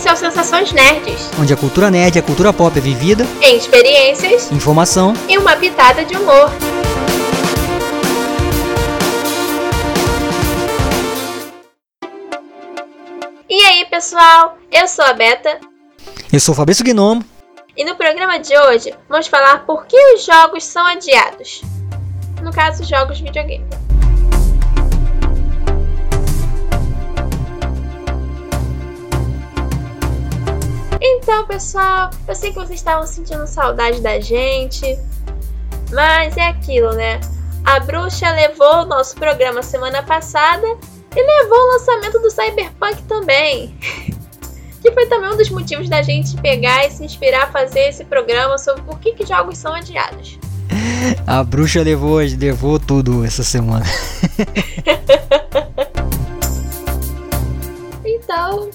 Esse 0.00 0.08
é 0.08 0.12
o 0.14 0.16
Sensações 0.16 0.72
Nerds, 0.72 1.30
onde 1.38 1.52
a 1.52 1.56
cultura 1.58 1.90
nerd 1.90 2.16
e 2.16 2.18
a 2.18 2.22
cultura 2.22 2.54
pop 2.54 2.74
é 2.74 2.80
vivida 2.80 3.22
em 3.42 3.58
experiências, 3.58 4.50
informação 4.50 5.12
e 5.28 5.36
uma 5.36 5.54
pitada 5.56 6.06
de 6.06 6.16
humor. 6.16 6.50
E 13.46 13.62
aí, 13.62 13.84
pessoal? 13.90 14.56
Eu 14.72 14.88
sou 14.88 15.04
a 15.04 15.12
Beta. 15.12 15.60
Eu 16.32 16.40
sou 16.40 16.54
o 16.54 16.56
Fabrício 16.56 16.82
Gnomo. 16.82 17.22
E 17.76 17.84
no 17.84 17.94
programa 17.94 18.38
de 18.38 18.56
hoje, 18.56 18.94
vamos 19.06 19.26
falar 19.26 19.66
por 19.66 19.84
que 19.84 19.98
os 20.14 20.24
jogos 20.24 20.64
são 20.64 20.86
adiados. 20.86 21.60
No 22.42 22.50
caso, 22.50 22.82
jogos 22.84 23.18
de 23.18 23.24
videogame. 23.24 23.79
Então, 31.22 31.46
pessoal, 31.46 32.08
eu 32.26 32.34
sei 32.34 32.50
que 32.50 32.56
vocês 32.56 32.80
estavam 32.80 33.06
sentindo 33.06 33.46
saudade 33.46 34.00
da 34.00 34.18
gente, 34.18 34.98
mas 35.92 36.34
é 36.34 36.48
aquilo, 36.48 36.92
né? 36.92 37.20
A 37.62 37.78
bruxa 37.78 38.30
levou 38.30 38.82
o 38.82 38.86
nosso 38.86 39.16
programa 39.16 39.62
semana 39.62 40.02
passada 40.02 40.66
e 41.14 41.22
levou 41.22 41.58
o 41.58 41.72
lançamento 41.72 42.18
do 42.20 42.30
Cyberpunk 42.30 43.02
também. 43.02 43.76
que 44.80 44.90
foi 44.92 45.04
também 45.08 45.30
um 45.30 45.36
dos 45.36 45.50
motivos 45.50 45.90
da 45.90 46.00
gente 46.00 46.40
pegar 46.40 46.86
e 46.86 46.90
se 46.90 47.04
inspirar 47.04 47.44
a 47.44 47.48
fazer 47.48 47.90
esse 47.90 48.02
programa 48.02 48.56
sobre 48.56 48.80
por 48.80 48.98
que, 48.98 49.12
que 49.12 49.26
jogos 49.26 49.58
são 49.58 49.74
adiados. 49.74 50.38
A 51.26 51.44
bruxa 51.44 51.82
levou, 51.82 52.16
levou 52.16 52.80
tudo 52.80 53.26
essa 53.26 53.44
semana. 53.44 53.84
então, 58.06 58.70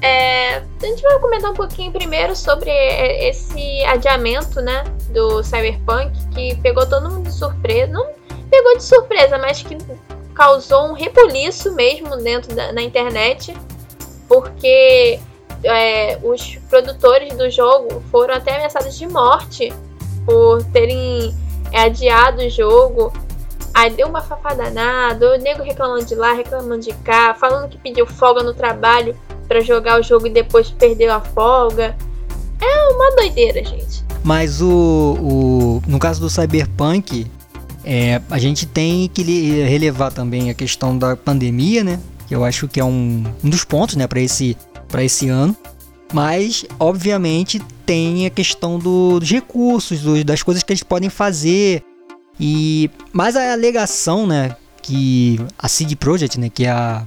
é, 0.00 0.56
a 0.58 0.86
gente 0.86 1.02
vai 1.02 1.18
comentar 1.18 1.50
um 1.50 1.54
pouquinho 1.54 1.90
primeiro 1.90 2.34
sobre 2.36 2.70
esse 2.70 3.84
adiamento, 3.84 4.60
né, 4.60 4.84
do 5.10 5.42
Cyberpunk, 5.42 6.12
que 6.28 6.56
pegou 6.56 6.86
todo 6.86 7.10
mundo 7.10 7.24
de 7.24 7.34
surpresa. 7.34 7.92
Não 7.92 8.06
pegou 8.50 8.76
de 8.76 8.82
surpresa, 8.82 9.38
mas 9.38 9.62
que 9.62 9.76
causou 10.34 10.88
um 10.88 10.92
rebuliço 10.92 11.74
mesmo 11.74 12.16
dentro 12.16 12.54
da 12.54 12.72
na 12.72 12.80
internet, 12.80 13.56
porque 14.28 15.18
é, 15.64 16.18
os 16.22 16.56
produtores 16.70 17.36
do 17.36 17.50
jogo 17.50 18.00
foram 18.10 18.34
até 18.34 18.54
ameaçados 18.54 18.96
de 18.96 19.06
morte 19.08 19.72
por 20.24 20.62
terem 20.66 21.34
adiado 21.74 22.42
o 22.42 22.48
jogo. 22.48 23.12
Aí 23.74 23.90
deu 23.90 24.06
uma 24.08 24.22
fafadanada, 24.22 25.34
o 25.34 25.38
nego 25.38 25.62
reclamando 25.62 26.04
de 26.04 26.14
lá, 26.14 26.32
reclamando 26.32 26.82
de 26.82 26.92
cá, 26.94 27.34
falando 27.34 27.68
que 27.68 27.78
pediu 27.78 28.06
folga 28.06 28.42
no 28.42 28.54
trabalho 28.54 29.16
para 29.48 29.60
jogar 29.60 29.98
o 29.98 30.02
jogo 30.02 30.26
e 30.26 30.30
depois 30.30 30.70
perdeu 30.70 31.12
a 31.12 31.20
folga. 31.20 31.96
É 32.60 32.88
uma 32.88 33.16
doideira, 33.16 33.64
gente. 33.64 34.04
Mas 34.22 34.60
o, 34.60 34.68
o 34.68 35.82
no 35.86 35.98
caso 35.98 36.20
do 36.20 36.28
Cyberpunk, 36.28 37.26
é, 37.84 38.20
a 38.28 38.38
gente 38.38 38.66
tem 38.66 39.08
que 39.08 39.22
relevar 39.62 40.12
também 40.12 40.50
a 40.50 40.54
questão 40.54 40.96
da 40.96 41.16
pandemia, 41.16 41.82
né? 41.82 41.98
Que 42.26 42.34
eu 42.34 42.44
acho 42.44 42.68
que 42.68 42.78
é 42.78 42.84
um, 42.84 43.24
um 43.42 43.48
dos 43.48 43.64
pontos, 43.64 43.96
né, 43.96 44.06
para 44.06 44.20
esse, 44.20 44.56
esse 44.98 45.28
ano. 45.28 45.56
Mas, 46.12 46.64
obviamente, 46.78 47.60
tem 47.86 48.26
a 48.26 48.30
questão 48.30 48.78
do, 48.78 49.18
dos 49.18 49.30
recursos, 49.30 50.00
do, 50.00 50.22
das 50.24 50.42
coisas 50.42 50.62
que 50.62 50.72
eles 50.72 50.82
podem 50.82 51.08
fazer. 51.08 51.82
E 52.38 52.90
mais 53.12 53.36
a 53.36 53.52
alegação, 53.52 54.26
né, 54.26 54.54
que 54.82 55.40
a 55.58 55.68
CD 55.68 55.96
Projekt, 55.96 56.38
né, 56.38 56.50
que 56.50 56.64
é 56.64 56.70
a 56.70 57.04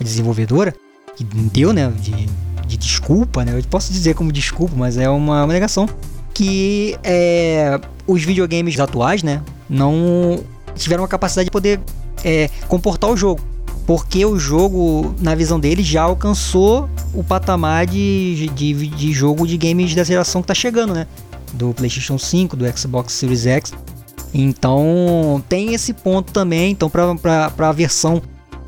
desenvolvedora, 0.00 0.74
que 1.16 1.24
deu, 1.24 1.72
né, 1.72 1.90
de, 2.00 2.28
de 2.66 2.76
desculpa, 2.76 3.44
né, 3.44 3.58
eu 3.58 3.62
posso 3.64 3.92
dizer 3.92 4.14
como 4.14 4.30
desculpa, 4.30 4.74
mas 4.76 4.96
é 4.98 5.08
uma, 5.08 5.44
uma 5.44 5.52
negação 5.52 5.88
que 6.34 6.96
é, 7.02 7.80
os 8.06 8.22
videogames 8.22 8.78
atuais, 8.78 9.22
né, 9.22 9.42
não 9.68 10.44
tiveram 10.74 11.02
a 11.02 11.08
capacidade 11.08 11.46
de 11.46 11.50
poder 11.50 11.80
é, 12.22 12.50
comportar 12.68 13.10
o 13.10 13.16
jogo. 13.16 13.40
Porque 13.86 14.26
o 14.26 14.36
jogo, 14.36 15.14
na 15.20 15.34
visão 15.34 15.60
deles, 15.60 15.86
já 15.86 16.02
alcançou 16.02 16.90
o 17.14 17.22
patamar 17.22 17.86
de, 17.86 18.50
de, 18.52 18.88
de 18.88 19.12
jogo 19.12 19.46
de 19.46 19.56
games 19.56 19.94
da 19.94 20.02
geração 20.02 20.42
que 20.42 20.44
está 20.44 20.54
chegando, 20.54 20.92
né? 20.92 21.06
Do 21.52 21.72
PlayStation 21.72 22.18
5, 22.18 22.56
do 22.56 22.76
Xbox 22.76 23.12
Series 23.12 23.46
X. 23.46 23.72
Então 24.34 25.40
tem 25.48 25.72
esse 25.72 25.92
ponto 25.92 26.32
também. 26.32 26.72
Então, 26.72 26.90
para 26.90 27.52
a 27.56 27.72
versão 27.72 28.20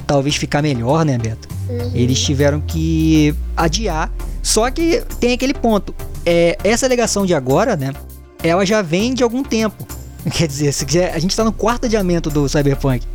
talvez 0.06 0.36
ficar 0.36 0.62
melhor, 0.62 1.04
né, 1.04 1.18
Beto? 1.18 1.48
Uhum. 1.68 1.90
Eles 1.94 2.20
tiveram 2.20 2.60
que 2.60 3.34
adiar. 3.56 4.10
Só 4.42 4.70
que 4.70 5.02
tem 5.20 5.32
aquele 5.32 5.54
ponto. 5.54 5.94
É, 6.24 6.56
essa 6.64 6.86
alegação 6.86 7.26
de 7.26 7.34
agora, 7.34 7.76
né? 7.76 7.92
Ela 8.42 8.64
já 8.64 8.82
vem 8.82 9.14
de 9.14 9.22
algum 9.22 9.42
tempo. 9.42 9.86
Quer 10.32 10.46
dizer, 10.46 10.72
se 10.72 10.84
quiser, 10.84 11.14
a 11.14 11.18
gente 11.18 11.30
está 11.30 11.44
no 11.44 11.52
quarto 11.52 11.86
adiamento 11.86 12.30
do 12.30 12.48
Cyberpunk. 12.48 13.06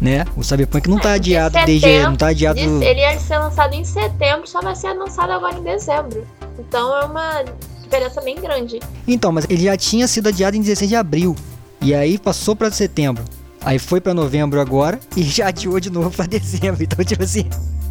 Né? 0.00 0.24
O 0.36 0.42
Cyberpunk 0.42 0.88
não 0.88 0.96
está 0.96 1.10
é, 1.10 1.14
adiado 1.14 1.52
de 1.52 1.60
setembro, 1.60 1.80
desde. 1.80 2.06
Não 2.06 2.16
tá 2.16 2.28
adiado. 2.28 2.58
Ele 2.58 3.00
ia 3.00 3.18
ser 3.18 3.38
lançado 3.38 3.74
em 3.74 3.84
setembro, 3.84 4.46
só 4.46 4.60
vai 4.60 4.74
ser 4.74 4.92
lançado 4.94 5.30
agora 5.30 5.58
em 5.58 5.62
dezembro. 5.62 6.26
Então 6.58 6.96
é 6.96 7.04
uma 7.04 7.44
diferença 7.82 8.20
bem 8.22 8.40
grande. 8.40 8.80
Então, 9.06 9.30
mas 9.30 9.44
ele 9.50 9.64
já 9.64 9.76
tinha 9.76 10.08
sido 10.08 10.28
adiado 10.28 10.56
em 10.56 10.60
16 10.60 10.88
de 10.88 10.96
abril. 10.96 11.36
E 11.82 11.94
aí 11.94 12.18
passou 12.18 12.56
para 12.56 12.70
setembro. 12.70 13.22
Aí 13.62 13.78
foi 13.78 14.00
para 14.00 14.14
novembro 14.14 14.60
agora 14.60 14.98
e 15.16 15.22
já 15.22 15.48
adiou 15.48 15.78
de 15.78 15.90
novo 15.90 16.10
para 16.10 16.26
dezembro. 16.28 16.82
Então, 16.82 17.04
tipo 17.04 17.22
assim, 17.22 17.44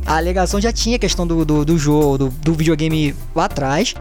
a 0.05 0.17
alegação 0.17 0.59
já 0.59 0.71
tinha 0.71 0.97
questão 0.97 1.25
do, 1.25 1.45
do, 1.45 1.63
do 1.63 1.77
jogo, 1.77 2.17
do, 2.17 2.29
do 2.29 2.53
videogame 2.53 3.15
lá 3.35 3.45
atrás. 3.45 3.93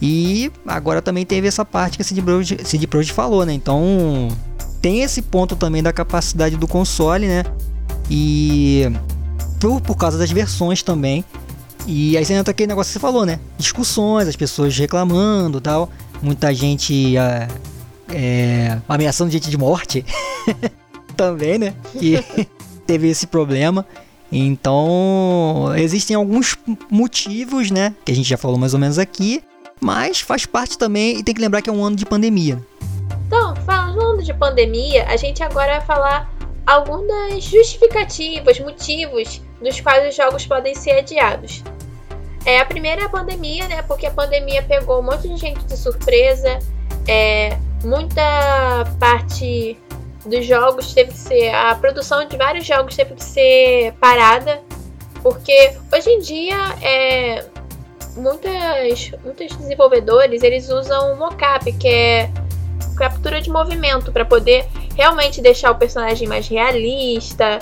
E 0.00 0.52
agora 0.66 1.02
também 1.02 1.26
teve 1.26 1.48
essa 1.48 1.64
parte 1.64 1.96
que 1.96 2.02
a 2.02 2.04
CD 2.04 2.22
Projekt, 2.22 2.68
CD 2.68 2.86
Projekt 2.86 3.12
falou, 3.14 3.44
né? 3.44 3.52
Então 3.52 4.28
tem 4.80 5.02
esse 5.02 5.22
ponto 5.22 5.56
também 5.56 5.82
da 5.82 5.92
capacidade 5.92 6.56
do 6.56 6.68
console, 6.68 7.26
né? 7.26 7.44
E 8.10 8.84
por, 9.58 9.80
por 9.80 9.96
causa 9.96 10.16
das 10.16 10.30
versões 10.30 10.82
também. 10.82 11.24
E 11.86 12.16
aí 12.16 12.24
você 12.24 12.34
entra 12.34 12.50
aquele 12.50 12.68
negócio 12.68 12.90
que 12.90 12.92
você 12.92 13.00
falou, 13.00 13.24
né? 13.26 13.40
Discussões, 13.56 14.28
as 14.28 14.36
pessoas 14.36 14.76
reclamando 14.76 15.60
tal. 15.60 15.90
Muita 16.22 16.54
gente 16.54 17.16
é, 17.16 17.48
é, 18.10 18.78
ameaçando 18.88 19.30
gente 19.30 19.48
de 19.50 19.56
morte 19.56 20.04
também, 21.18 21.58
né? 21.58 21.74
Que 21.98 22.24
teve 22.86 23.08
esse 23.08 23.26
problema. 23.26 23.84
Então, 24.30 25.74
existem 25.76 26.14
alguns 26.16 26.56
motivos, 26.88 27.70
né? 27.70 27.94
Que 28.04 28.12
a 28.12 28.14
gente 28.14 28.28
já 28.28 28.36
falou 28.36 28.56
mais 28.56 28.72
ou 28.72 28.80
menos 28.80 28.98
aqui. 28.98 29.42
Mas 29.80 30.20
faz 30.20 30.46
parte 30.46 30.78
também 30.78 31.18
e 31.18 31.22
tem 31.22 31.34
que 31.34 31.40
lembrar 31.40 31.62
que 31.62 31.70
é 31.70 31.72
um 31.72 31.84
ano 31.84 31.96
de 31.96 32.06
pandemia. 32.06 32.60
Então, 33.26 33.54
falando 33.56 34.22
de 34.22 34.34
pandemia, 34.34 35.06
a 35.06 35.16
gente 35.16 35.42
agora 35.42 35.78
vai 35.78 35.86
falar 35.86 36.34
algumas 36.66 37.44
justificativas, 37.44 38.58
motivos 38.60 39.40
dos 39.60 39.80
quais 39.80 40.08
os 40.08 40.16
jogos 40.16 40.46
podem 40.46 40.74
ser 40.74 40.92
adiados. 40.92 41.62
É, 42.44 42.60
a 42.60 42.64
primeira 42.64 43.02
é 43.02 43.04
a 43.04 43.08
pandemia, 43.08 43.68
né? 43.68 43.82
Porque 43.82 44.06
a 44.06 44.10
pandemia 44.10 44.62
pegou 44.62 45.00
um 45.00 45.02
monte 45.02 45.28
de 45.28 45.36
gente 45.36 45.64
de 45.64 45.76
surpresa. 45.76 46.58
É, 47.06 47.56
muita 47.84 48.84
parte 48.98 49.76
dos 50.28 50.46
jogos 50.46 50.92
teve 50.92 51.12
que 51.12 51.18
ser. 51.18 51.54
A 51.54 51.74
produção 51.74 52.24
de 52.24 52.36
vários 52.36 52.66
jogos 52.66 52.94
teve 52.94 53.14
que 53.14 53.24
ser 53.24 53.92
parada. 54.00 54.60
Porque 55.22 55.76
hoje 55.92 56.10
em 56.10 56.20
dia 56.20 56.56
é, 56.80 57.44
muitas, 58.16 59.12
muitos 59.24 59.56
desenvolvedores 59.56 60.42
eles 60.42 60.68
usam 60.68 61.16
mocap, 61.16 61.70
que 61.72 61.88
é 61.88 62.30
captura 62.96 63.40
de 63.40 63.50
movimento, 63.50 64.12
para 64.12 64.24
poder 64.24 64.66
realmente 64.96 65.40
deixar 65.40 65.70
o 65.70 65.76
personagem 65.76 66.26
mais 66.26 66.48
realista, 66.48 67.60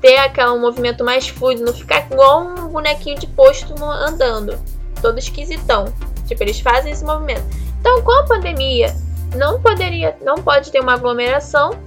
ter 0.00 0.16
aquele 0.18 0.58
movimento 0.58 1.04
mais 1.04 1.28
fluido, 1.28 1.64
não 1.64 1.72
ficar 1.72 2.06
igual 2.10 2.42
um 2.42 2.68
bonequinho 2.68 3.18
de 3.18 3.26
posto 3.26 3.74
andando, 3.84 4.58
todo 5.00 5.18
esquisitão. 5.18 5.92
Tipo, 6.26 6.42
eles 6.42 6.60
fazem 6.60 6.92
esse 6.92 7.04
movimento. 7.04 7.44
Então, 7.80 8.02
com 8.02 8.12
a 8.12 8.24
pandemia, 8.24 8.94
não 9.36 9.60
poderia, 9.60 10.16
não 10.22 10.36
pode 10.36 10.70
ter 10.70 10.80
uma 10.80 10.94
aglomeração. 10.94 11.78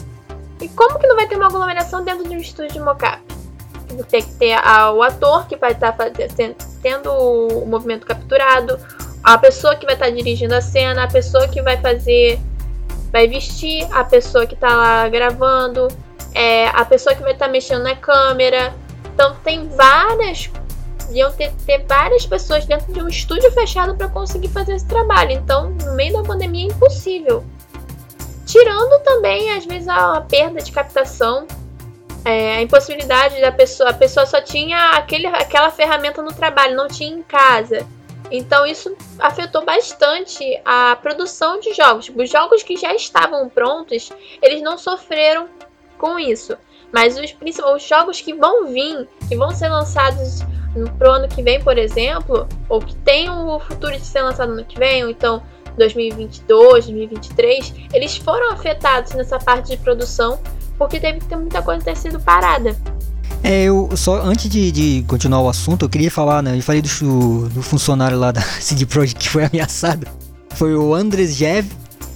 E 0.59 0.67
como 0.69 0.97
que 0.99 1.07
não 1.07 1.15
vai 1.15 1.27
ter 1.27 1.35
uma 1.35 1.47
aglomeração 1.47 2.03
dentro 2.03 2.27
de 2.27 2.35
um 2.35 2.39
estúdio 2.39 2.73
de 2.73 2.79
mocap? 2.79 3.21
Tem 4.09 4.21
que 4.21 4.33
ter 4.33 4.53
a, 4.53 4.91
o 4.91 5.01
ator 5.01 5.47
que 5.47 5.55
vai 5.55 5.71
estar 5.71 5.91
tá 5.93 6.05
tendo 6.81 7.11
o 7.11 7.65
movimento 7.65 8.05
capturado, 8.05 8.79
a 9.23 9.37
pessoa 9.37 9.75
que 9.75 9.85
vai 9.85 9.95
estar 9.95 10.05
tá 10.05 10.11
dirigindo 10.11 10.55
a 10.55 10.61
cena, 10.61 11.03
a 11.03 11.07
pessoa 11.07 11.47
que 11.47 11.61
vai 11.61 11.77
fazer, 11.77 12.39
vai 13.11 13.27
vestir, 13.27 13.87
a 13.91 14.03
pessoa 14.03 14.45
que 14.45 14.53
está 14.53 14.75
lá 14.75 15.09
gravando, 15.09 15.87
é, 16.33 16.67
a 16.69 16.85
pessoa 16.85 17.15
que 17.15 17.21
vai 17.21 17.33
estar 17.33 17.45
tá 17.45 17.51
mexendo 17.51 17.83
na 17.83 17.95
câmera. 17.95 18.73
Então 19.13 19.35
tem 19.43 19.67
várias, 19.69 20.49
iam 21.11 21.31
ter, 21.31 21.51
ter 21.65 21.83
várias 21.87 22.25
pessoas 22.25 22.65
dentro 22.65 22.93
de 22.93 23.01
um 23.01 23.07
estúdio 23.07 23.51
fechado 23.51 23.95
para 23.95 24.07
conseguir 24.07 24.49
fazer 24.49 24.75
esse 24.75 24.85
trabalho. 24.85 25.31
Então, 25.31 25.71
no 25.71 25.93
meio 25.93 26.13
da 26.13 26.23
pandemia 26.23 26.67
é 26.67 26.73
impossível. 26.73 27.43
Tirando 28.47 29.03
também, 29.03 29.51
às 29.51 29.65
vezes, 29.65 29.87
a 29.87 30.21
perda 30.21 30.61
de 30.61 30.71
captação 30.71 31.45
é, 32.27 32.57
a 32.57 32.61
impossibilidade 32.61 33.39
da 33.39 33.53
pessoa, 33.53 33.91
a 33.91 33.93
pessoa 33.93 34.25
só 34.25 34.41
tinha 34.41 34.91
aquele, 34.91 35.27
aquela 35.27 35.71
ferramenta 35.71 36.21
no 36.21 36.33
trabalho, 36.33 36.75
não 36.75 36.87
tinha 36.87 37.15
em 37.15 37.23
casa. 37.23 37.87
Então 38.29 38.65
isso 38.65 38.93
afetou 39.19 39.63
bastante 39.63 40.43
a 40.65 40.97
produção 40.97 41.59
de 41.61 41.73
jogos. 41.73 42.11
Os 42.13 42.29
jogos 42.29 42.63
que 42.63 42.75
já 42.75 42.93
estavam 42.93 43.47
prontos, 43.47 44.11
eles 44.41 44.61
não 44.61 44.77
sofreram 44.77 45.47
com 45.97 46.19
isso. 46.19 46.57
Mas 46.91 47.17
os, 47.17 47.33
os 47.73 47.83
jogos 47.83 48.19
que 48.19 48.33
vão 48.33 48.67
vir, 48.67 49.07
que 49.29 49.35
vão 49.37 49.51
ser 49.51 49.69
lançados 49.69 50.41
no 50.75 50.91
pro 50.91 51.11
ano 51.11 51.29
que 51.29 51.41
vem, 51.41 51.63
por 51.63 51.77
exemplo, 51.77 52.47
ou 52.67 52.81
que 52.81 52.95
tem 52.97 53.29
o 53.29 53.59
futuro 53.59 53.93
de 53.93 54.05
ser 54.05 54.21
lançado 54.21 54.49
no 54.49 54.55
ano 54.55 54.65
que 54.65 54.77
vem, 54.77 55.05
ou 55.05 55.09
então 55.09 55.41
2022, 55.77 56.85
2023, 56.85 57.73
eles 57.93 58.17
foram 58.17 58.51
afetados 58.51 59.13
nessa 59.13 59.39
parte 59.39 59.69
de 59.69 59.77
produção 59.77 60.39
porque 60.77 60.99
teve 60.99 61.19
que 61.19 61.25
ter 61.25 61.35
muita 61.35 61.61
coisa 61.61 61.83
ter 61.83 61.97
sido 61.97 62.19
parada. 62.19 62.75
É, 63.43 63.63
eu 63.63 63.89
só 63.95 64.21
antes 64.21 64.49
de, 64.49 64.71
de, 64.71 65.05
continuar 65.07 65.41
o 65.41 65.49
assunto, 65.49 65.85
eu 65.85 65.89
queria 65.89 66.11
falar, 66.11 66.41
né? 66.41 66.57
Eu 66.57 66.61
falei 66.61 66.81
do, 66.81 67.49
do 67.49 67.61
funcionário 67.61 68.17
lá 68.17 68.31
da 68.31 68.41
CD 68.59 68.85
Projekt 68.85 69.19
que 69.19 69.29
foi 69.29 69.45
ameaçado. 69.51 70.07
Foi 70.55 70.75
o 70.75 70.93
Andrzej 70.93 71.65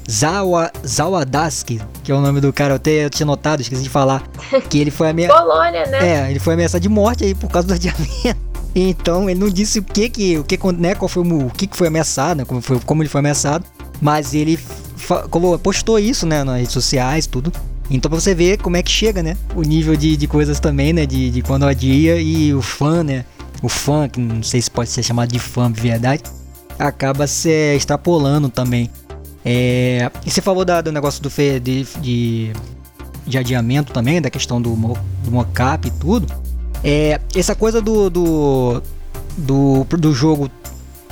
Zawa, 0.10 0.72
Zawadaski, 0.86 1.80
que 2.04 2.12
é 2.12 2.16
o 2.16 2.20
nome 2.20 2.42
do 2.42 2.52
cara, 2.52 2.74
eu 2.74 2.76
até 2.76 3.10
tinha 3.10 3.26
notado, 3.26 3.62
esqueci 3.62 3.84
de 3.84 3.90
falar. 3.90 4.24
Que 4.70 4.80
ele 4.80 4.92
foi 4.92 5.10
ameaçado. 5.10 5.46
Polônia, 5.46 5.86
né? 5.86 6.26
É, 6.28 6.32
ele 6.32 6.40
foi 6.40 6.56
ameaçado 6.56 6.82
de 6.82 6.90
morte 6.90 7.24
aí 7.24 7.36
por 7.36 7.50
causa 7.50 7.68
do 7.68 7.74
adiamento. 7.74 8.41
Então, 8.74 9.30
ele 9.30 9.40
não 9.40 9.50
disse 9.50 9.80
o 9.80 9.84
que 9.84 10.10
que, 10.10 10.38
o 10.38 10.44
que, 10.44 10.58
né, 10.78 10.96
qual 10.96 11.10
foi 11.10 11.24
o, 11.24 11.48
o 11.48 11.50
que 11.50 11.68
que 11.68 11.76
foi 11.76 11.88
ameaçado, 11.88 12.38
né, 12.38 12.46
como, 12.46 12.62
foi, 12.62 12.80
como 12.80 13.02
ele 13.02 13.10
foi 13.10 13.20
ameaçado, 13.20 13.66
mas 14.02 14.34
ele 14.34 14.58
postou 15.62 16.00
isso, 16.00 16.26
né, 16.26 16.44
nas 16.44 16.58
redes 16.58 16.74
sociais, 16.74 17.28
tudo. 17.28 17.52
Então 17.92 18.10
pra 18.10 18.20
você 18.20 18.34
ver 18.34 18.58
como 18.58 18.78
é 18.78 18.82
que 18.82 18.90
chega, 18.90 19.22
né? 19.22 19.36
O 19.54 19.62
nível 19.62 19.98
de, 19.98 20.16
de 20.16 20.26
coisas 20.26 20.62
também, 20.62 20.94
né? 20.94 21.06
De, 21.06 21.30
de 21.30 21.42
quando 21.42 21.66
adia 21.66 22.22
e 22.22 22.54
o 22.54 22.62
fã, 22.62 23.04
né? 23.04 23.26
O 23.62 23.68
fã, 23.68 24.08
que 24.08 24.20
não 24.20 24.42
sei 24.42 24.62
se 24.62 24.72
pode 24.72 24.90
ser 24.90 25.04
chamado 25.04 25.30
de 25.30 25.40
fã 25.40 25.70
de 25.70 25.82
verdade, 25.82 26.24
acaba 26.80 27.28
se 27.28 27.76
extrapolando 27.76 28.48
também. 28.48 28.90
É, 29.44 30.10
e 30.26 30.32
você 30.32 30.42
falou 30.42 30.64
da, 30.64 30.82
do 30.82 30.92
negócio 30.92 31.22
do 31.22 31.30
de, 31.30 31.84
de, 32.00 32.54
de, 33.28 33.38
adiamento 33.38 33.92
também, 33.92 34.22
da 34.22 34.30
questão 34.30 34.62
do, 34.62 34.74
do 34.74 35.32
mocap 35.32 35.86
e 35.86 35.92
tudo. 35.92 36.32
É, 36.84 37.20
essa 37.36 37.56
coisa 37.56 37.82
do, 37.82 38.10
do, 38.10 38.84
do, 39.38 39.84
do 39.84 40.14
jogo 40.14 40.50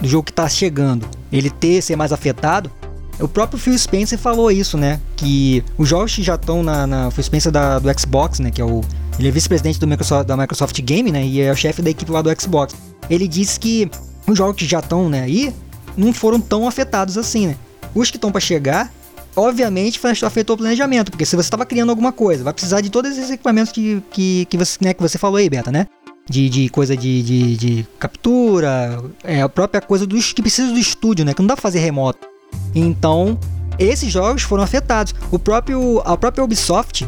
do 0.02 0.08
jogo 0.08 0.24
que 0.24 0.32
está 0.32 0.48
chegando, 0.48 1.06
ele 1.32 1.50
ter 1.50 1.82
ser 1.82 1.96
mais 1.96 2.14
afetado, 2.14 2.72
o 3.20 3.28
próprio 3.28 3.60
Phil 3.60 3.78
Spencer 3.78 4.18
falou 4.18 4.50
isso, 4.50 4.78
né? 4.78 5.00
Que 5.18 5.64
os 5.78 5.90
jogos 5.90 6.16
que 6.16 6.24
já 6.24 6.36
estão 6.36 6.64
na, 6.64 6.88
na 6.88 7.12
Phil 7.12 7.24
Spencer 7.24 7.52
da, 7.52 7.78
do 7.78 8.00
Xbox, 8.00 8.40
né? 8.40 8.50
Que 8.50 8.62
é 8.62 8.66
o 8.66 8.82
ele 9.18 9.28
é 9.28 9.32
vice-presidente 9.32 9.78
da 10.26 10.38
Microsoft 10.38 10.82
Game, 10.82 11.12
né? 11.12 11.26
E 11.26 11.42
é 11.42 11.52
o 11.52 11.56
chefe 11.56 11.82
da 11.82 11.90
equipe 11.90 12.10
lá 12.10 12.22
do 12.22 12.42
Xbox. 12.42 12.74
Ele 13.10 13.28
disse 13.28 13.60
que 13.60 13.92
os 14.26 14.38
jogos 14.38 14.56
que 14.56 14.66
já 14.66 14.80
estão 14.80 15.10
né, 15.10 15.24
aí 15.24 15.54
não 15.98 16.14
foram 16.14 16.40
tão 16.40 16.66
afetados 16.66 17.18
assim, 17.18 17.48
né? 17.48 17.58
Os 17.94 18.10
que 18.10 18.16
estão 18.16 18.32
para 18.32 18.40
chegar, 18.40 18.90
obviamente, 19.36 20.00
afetou 20.24 20.56
o 20.56 20.58
planejamento, 20.58 21.12
porque 21.12 21.26
se 21.26 21.36
você 21.36 21.48
estava 21.48 21.66
criando 21.66 21.90
alguma 21.90 22.12
coisa, 22.12 22.44
vai 22.44 22.54
precisar 22.54 22.82
de 22.82 22.90
todos 22.90 23.12
esses 23.12 23.30
equipamentos 23.30 23.72
que, 23.72 24.04
que, 24.12 24.46
que, 24.46 24.58
você, 24.58 24.78
né, 24.82 24.94
que 24.94 25.02
você 25.02 25.18
falou 25.18 25.38
aí, 25.38 25.50
Beta, 25.50 25.72
né? 25.72 25.88
De, 26.30 26.48
de 26.48 26.70
coisa 26.70 26.96
de, 26.96 27.24
de, 27.24 27.58
de 27.58 27.88
captura, 27.98 29.02
é 29.24 29.42
a 29.42 29.50
própria 29.50 29.82
coisa 29.82 30.06
dos 30.06 30.32
que 30.32 30.42
precisa 30.42 30.72
do 30.72 30.78
estúdio, 30.78 31.26
né? 31.26 31.34
Que 31.34 31.42
não 31.42 31.48
dá 31.48 31.56
pra 31.56 31.62
fazer 31.62 31.80
remoto. 31.80 32.28
Então, 32.76 33.40
esses 33.80 34.12
jogos 34.12 34.44
foram 34.44 34.64
afetados. 34.64 35.16
O 35.32 35.40
próprio, 35.40 36.02
a 36.06 36.16
própria 36.16 36.44
Ubisoft, 36.44 37.08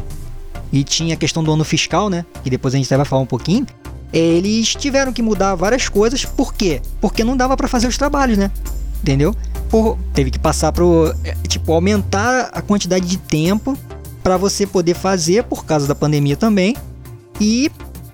e 0.72 0.82
tinha 0.82 1.14
a 1.14 1.16
questão 1.16 1.44
do 1.44 1.52
ano 1.52 1.64
fiscal, 1.64 2.08
né? 2.08 2.24
Que 2.42 2.50
depois 2.50 2.74
a 2.74 2.78
gente 2.78 2.88
vai 2.88 3.04
falar 3.04 3.22
um 3.22 3.26
pouquinho. 3.26 3.66
Eles 4.12 4.74
tiveram 4.74 5.12
que 5.12 5.22
mudar 5.22 5.54
várias 5.54 5.88
coisas, 5.88 6.24
por 6.24 6.52
quê? 6.52 6.80
Porque 7.00 7.22
não 7.22 7.36
dava 7.36 7.56
para 7.56 7.68
fazer 7.68 7.86
os 7.86 7.96
trabalhos, 7.96 8.38
né? 8.38 8.50
Entendeu? 9.02 9.34
Por, 9.72 9.96
teve 10.12 10.30
que 10.30 10.38
passar 10.38 10.70
pro. 10.70 11.14
É, 11.24 11.34
tipo, 11.48 11.72
aumentar 11.72 12.50
a 12.52 12.60
quantidade 12.60 13.06
de 13.06 13.16
tempo 13.16 13.74
para 14.22 14.36
você 14.36 14.66
poder 14.66 14.92
fazer 14.92 15.44
por 15.44 15.64
causa 15.64 15.86
da 15.88 15.94
pandemia 15.94 16.36
também. 16.36 16.76
E 17.40 17.72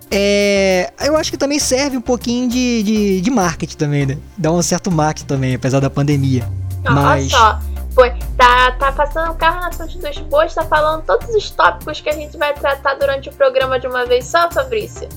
é, 0.09 0.93
eu 1.01 1.17
acho 1.17 1.33
que 1.33 1.37
também 1.37 1.59
serve 1.59 1.97
um 1.97 2.01
pouquinho 2.01 2.49
de, 2.49 2.85
de, 2.85 3.21
de 3.21 3.31
marketing 3.33 3.77
também, 3.77 4.07
né? 4.07 4.19
Dá 4.37 4.53
um 4.53 4.63
certo 4.63 4.89
marketing 4.89 5.27
também, 5.27 5.55
apesar 5.57 5.81
da 5.81 5.91
pandemia. 5.91 6.49
Mas... 6.85 6.95
Olha 7.05 7.29
só, 7.29 7.61
foi, 7.93 8.11
tá, 8.37 8.71
tá 8.79 8.93
passando 8.93 9.33
o 9.33 9.35
carro 9.35 9.61
na 9.61 9.73
frente 9.73 9.99
dos 9.99 10.19
bois, 10.19 10.55
tá 10.55 10.65
falando 10.65 11.03
todos 11.03 11.29
os 11.35 11.51
tópicos 11.51 12.01
que 12.01 12.09
a 12.09 12.15
gente 12.15 12.37
vai 12.37 12.55
tratar 12.55 12.95
durante 12.95 13.31
o 13.31 13.33
programa 13.33 13.81
de 13.81 13.89
uma 13.89 14.07
vez 14.07 14.27
só, 14.27 14.49
Fabrício. 14.49 15.09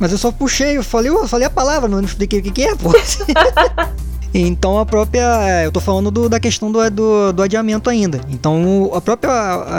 Mas 0.00 0.12
eu 0.12 0.16
só 0.16 0.32
puxei, 0.32 0.78
eu 0.78 0.82
falei, 0.82 1.10
eu 1.10 1.28
falei 1.28 1.46
a 1.46 1.50
palavra, 1.50 1.90
não 1.90 2.00
expliquei 2.00 2.40
o 2.40 2.42
que, 2.42 2.50
que 2.50 2.62
é, 2.62 2.74
pô. 2.74 2.90
Então 4.32 4.78
a 4.78 4.86
própria. 4.86 5.48
É, 5.48 5.66
eu 5.66 5.72
tô 5.72 5.80
falando 5.80 6.10
do, 6.10 6.28
da 6.28 6.38
questão 6.38 6.70
do, 6.70 6.88
do, 6.90 7.32
do, 7.32 7.42
adiamento 7.42 7.90
ainda. 7.90 8.20
Então 8.30 8.90
a 8.94 9.00
própria. 9.00 9.30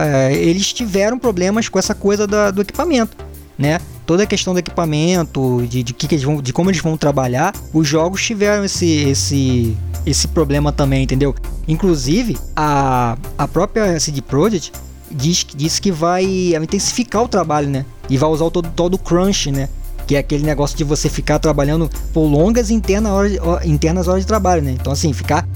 É, 0.05 0.33
eles 0.33 0.73
tiveram 0.73 1.17
problemas 1.17 1.69
com 1.69 1.79
essa 1.79 1.95
coisa 1.95 2.27
da, 2.27 2.51
do 2.51 2.61
equipamento. 2.61 3.15
Né? 3.57 3.79
Toda 4.05 4.23
a 4.23 4.25
questão 4.25 4.53
do 4.53 4.59
equipamento, 4.59 5.63
de, 5.69 5.83
de, 5.83 5.93
que 5.93 6.15
eles 6.15 6.23
vão, 6.23 6.41
de 6.41 6.51
como 6.51 6.69
eles 6.69 6.81
vão 6.81 6.97
trabalhar, 6.97 7.53
os 7.71 7.87
jogos 7.87 8.23
tiveram 8.23 8.65
esse, 8.65 8.87
esse, 9.03 9.77
esse 10.03 10.27
problema 10.29 10.71
também, 10.71 11.03
entendeu? 11.03 11.35
Inclusive, 11.67 12.39
a, 12.55 13.15
a 13.37 13.47
própria 13.47 13.99
CD 13.99 14.19
Projekt 14.19 14.71
diz, 15.11 15.45
diz 15.55 15.77
que 15.77 15.91
vai 15.91 16.23
intensificar 16.55 17.23
o 17.23 17.27
trabalho, 17.27 17.69
né? 17.69 17.85
E 18.09 18.17
vai 18.17 18.29
usar 18.29 18.49
todo, 18.49 18.69
todo 18.75 18.95
o 18.95 18.97
crunch, 18.97 19.51
né? 19.51 19.69
Que 20.11 20.17
é 20.17 20.19
aquele 20.19 20.43
negócio 20.43 20.77
de 20.77 20.83
você 20.83 21.07
ficar 21.07 21.39
trabalhando 21.39 21.89
por 22.11 22.23
longas 22.23 22.69
internas 22.69 23.13
horas, 23.13 23.65
internas 23.65 24.09
horas 24.09 24.23
de 24.23 24.27
trabalho, 24.27 24.61
né? 24.61 24.71
Então, 24.71 24.91
assim, 24.91 25.13
ficar 25.13 25.47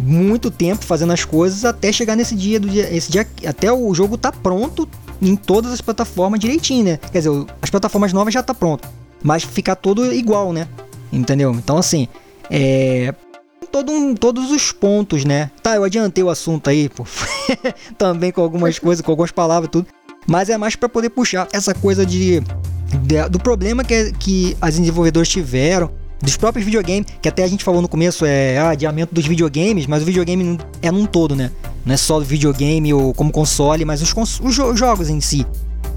muito 0.00 0.50
tempo 0.50 0.84
fazendo 0.84 1.12
as 1.12 1.24
coisas 1.24 1.64
até 1.64 1.92
chegar 1.92 2.16
nesse 2.16 2.34
dia 2.34 2.58
do 2.58 2.68
dia, 2.68 2.92
esse 2.92 3.08
dia 3.08 3.24
até 3.46 3.72
o 3.72 3.94
jogo 3.94 4.18
tá 4.18 4.32
pronto 4.32 4.88
em 5.22 5.36
todas 5.36 5.70
as 5.70 5.80
plataformas 5.80 6.40
direitinho, 6.40 6.86
né? 6.86 6.96
Quer 7.12 7.18
dizer, 7.18 7.46
as 7.62 7.70
plataformas 7.70 8.12
novas 8.12 8.34
já 8.34 8.42
tá 8.42 8.52
pronto, 8.52 8.88
mas 9.22 9.44
ficar 9.44 9.76
todo 9.76 10.12
igual, 10.12 10.52
né? 10.52 10.66
Entendeu? 11.12 11.52
Então 11.52 11.78
assim, 11.78 12.08
é 12.50 13.14
todo 13.70 13.92
um, 13.92 14.14
todos 14.16 14.50
os 14.50 14.72
pontos, 14.72 15.24
né? 15.24 15.52
Tá, 15.62 15.76
eu 15.76 15.84
adiantei 15.84 16.24
o 16.24 16.30
assunto 16.30 16.68
aí, 16.68 16.88
pô. 16.88 17.06
Também 17.96 18.32
com 18.32 18.42
algumas 18.42 18.78
coisas, 18.78 19.04
com 19.04 19.12
algumas 19.12 19.30
palavras 19.30 19.70
tudo. 19.70 19.86
Mas 20.26 20.48
é 20.48 20.56
mais 20.56 20.76
para 20.76 20.88
poder 20.88 21.10
puxar 21.10 21.48
essa 21.52 21.74
coisa 21.74 22.04
de, 22.04 22.40
de, 23.02 23.28
do 23.28 23.38
problema 23.38 23.84
que, 23.84 24.12
que 24.12 24.56
as 24.60 24.78
desenvolvedoras 24.78 25.28
tiveram 25.28 25.90
dos 26.22 26.36
próprios 26.36 26.64
videogames, 26.64 27.06
que 27.20 27.28
até 27.28 27.42
a 27.44 27.46
gente 27.46 27.64
falou 27.64 27.80
no 27.80 27.88
começo, 27.88 28.24
é 28.26 28.58
ah, 28.58 28.70
adiamento 28.70 29.14
dos 29.14 29.26
videogames, 29.26 29.86
mas 29.86 30.02
o 30.02 30.06
videogame 30.06 30.58
é 30.82 30.90
num 30.90 31.06
todo, 31.06 31.34
né? 31.34 31.50
Não 31.84 31.94
é 31.94 31.96
só 31.96 32.18
o 32.18 32.20
videogame 32.20 32.92
ou 32.92 33.14
como 33.14 33.32
console, 33.32 33.84
mas 33.84 34.02
os, 34.02 34.14
os, 34.14 34.58
os 34.58 34.78
jogos 34.78 35.08
em 35.08 35.20
si. 35.20 35.46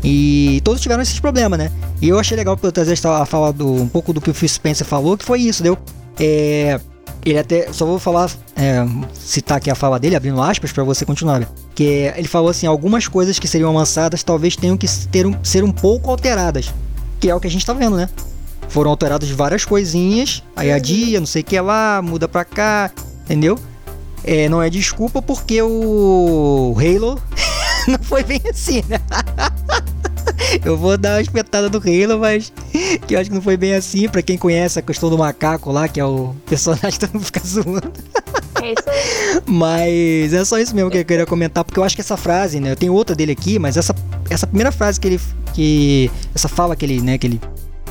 E 0.03 0.61
todos 0.63 0.81
tiveram 0.81 1.01
esses 1.01 1.19
problemas, 1.19 1.59
né? 1.59 1.71
E 2.01 2.09
eu 2.09 2.19
achei 2.19 2.35
legal 2.35 2.57
eu 2.61 2.71
trazer 2.71 2.97
a 3.07 3.25
fala 3.25 3.51
do, 3.51 3.73
um 3.73 3.87
pouco 3.87 4.13
do 4.13 4.21
que 4.21 4.29
o 4.29 4.33
Phil 4.33 4.49
Spencer 4.49 4.85
falou, 4.85 5.17
que 5.17 5.25
foi 5.25 5.41
isso, 5.41 5.61
deu? 5.61 5.77
É, 6.19 6.79
ele 7.31 7.39
até. 7.39 7.71
Só 7.71 7.85
vou 7.85 7.99
falar. 7.99 8.29
É, 8.55 8.85
citar 9.13 9.57
aqui 9.57 9.69
a 9.69 9.75
fala 9.75 9.99
dele, 9.99 10.15
abrindo 10.15 10.41
aspas, 10.41 10.71
para 10.71 10.83
você 10.83 11.05
continuar. 11.05 11.47
Que 11.73 11.83
é, 12.07 12.15
ele 12.17 12.27
falou 12.27 12.49
assim: 12.49 12.67
algumas 12.67 13.07
coisas 13.07 13.39
que 13.39 13.47
seriam 13.47 13.73
lançadas 13.73 14.23
talvez 14.23 14.55
tenham 14.55 14.77
que 14.77 14.87
ter 15.07 15.25
um, 15.25 15.35
ser 15.43 15.63
um 15.63 15.71
pouco 15.71 16.09
alteradas. 16.11 16.73
Que 17.19 17.29
é 17.29 17.35
o 17.35 17.39
que 17.39 17.47
a 17.47 17.51
gente 17.51 17.65
tá 17.65 17.73
vendo, 17.73 17.95
né? 17.95 18.09
Foram 18.67 18.91
alteradas 18.91 19.29
várias 19.29 19.65
coisinhas, 19.65 20.41
aí 20.55 20.71
a 20.71 20.79
dia, 20.79 21.19
não 21.19 21.27
sei 21.27 21.41
o 21.41 21.45
que 21.45 21.59
lá, 21.59 22.01
muda 22.01 22.27
pra 22.27 22.43
cá, 22.43 22.91
entendeu? 23.23 23.57
É, 24.23 24.49
não 24.49 24.63
é 24.63 24.69
desculpa 24.69 25.21
porque 25.21 25.61
o 25.61 26.75
Halo 26.79 27.21
não 27.87 27.99
foi 28.01 28.23
bem 28.23 28.41
assim, 28.49 28.81
né? 28.87 28.99
eu 30.63 30.77
vou 30.77 30.97
dar 30.97 31.15
uma 31.15 31.21
espetada 31.21 31.69
do 31.69 31.77
Halo, 31.77 32.19
mas 32.19 32.51
que 33.07 33.15
eu 33.15 33.19
acho 33.19 33.29
que 33.29 33.35
não 33.35 33.41
foi 33.41 33.57
bem 33.57 33.73
assim. 33.73 34.07
Pra 34.07 34.21
quem 34.21 34.37
conhece 34.37 34.79
a 34.79 34.81
questão 34.81 35.09
do 35.09 35.17
macaco 35.17 35.71
lá, 35.71 35.87
que 35.87 35.99
é 35.99 36.05
o 36.05 36.35
personagem 36.45 36.91
que 36.91 36.99
todo 36.99 37.13
mundo 37.13 37.25
fica 37.25 37.41
zoando. 37.45 37.93
É 38.61 38.71
isso 38.71 38.89
aí. 38.89 39.41
Mas 39.45 40.33
é 40.33 40.45
só 40.45 40.57
isso 40.59 40.75
mesmo 40.75 40.89
que 40.89 40.97
eu 40.97 41.05
queria 41.05 41.25
comentar, 41.25 41.63
porque 41.63 41.79
eu 41.79 41.83
acho 41.83 41.95
que 41.95 42.01
essa 42.01 42.15
frase, 42.15 42.59
né? 42.59 42.71
Eu 42.71 42.75
tenho 42.75 42.93
outra 42.93 43.15
dele 43.15 43.31
aqui, 43.31 43.59
mas 43.59 43.75
essa, 43.77 43.93
essa 44.29 44.47
primeira 44.47 44.71
frase 44.71 44.99
que 44.99 45.07
ele. 45.07 45.19
que 45.53 46.11
Essa 46.33 46.47
fala 46.47 46.75
que 46.75 46.85
ele, 46.85 47.01
né, 47.01 47.17
que 47.17 47.27
ele, 47.27 47.41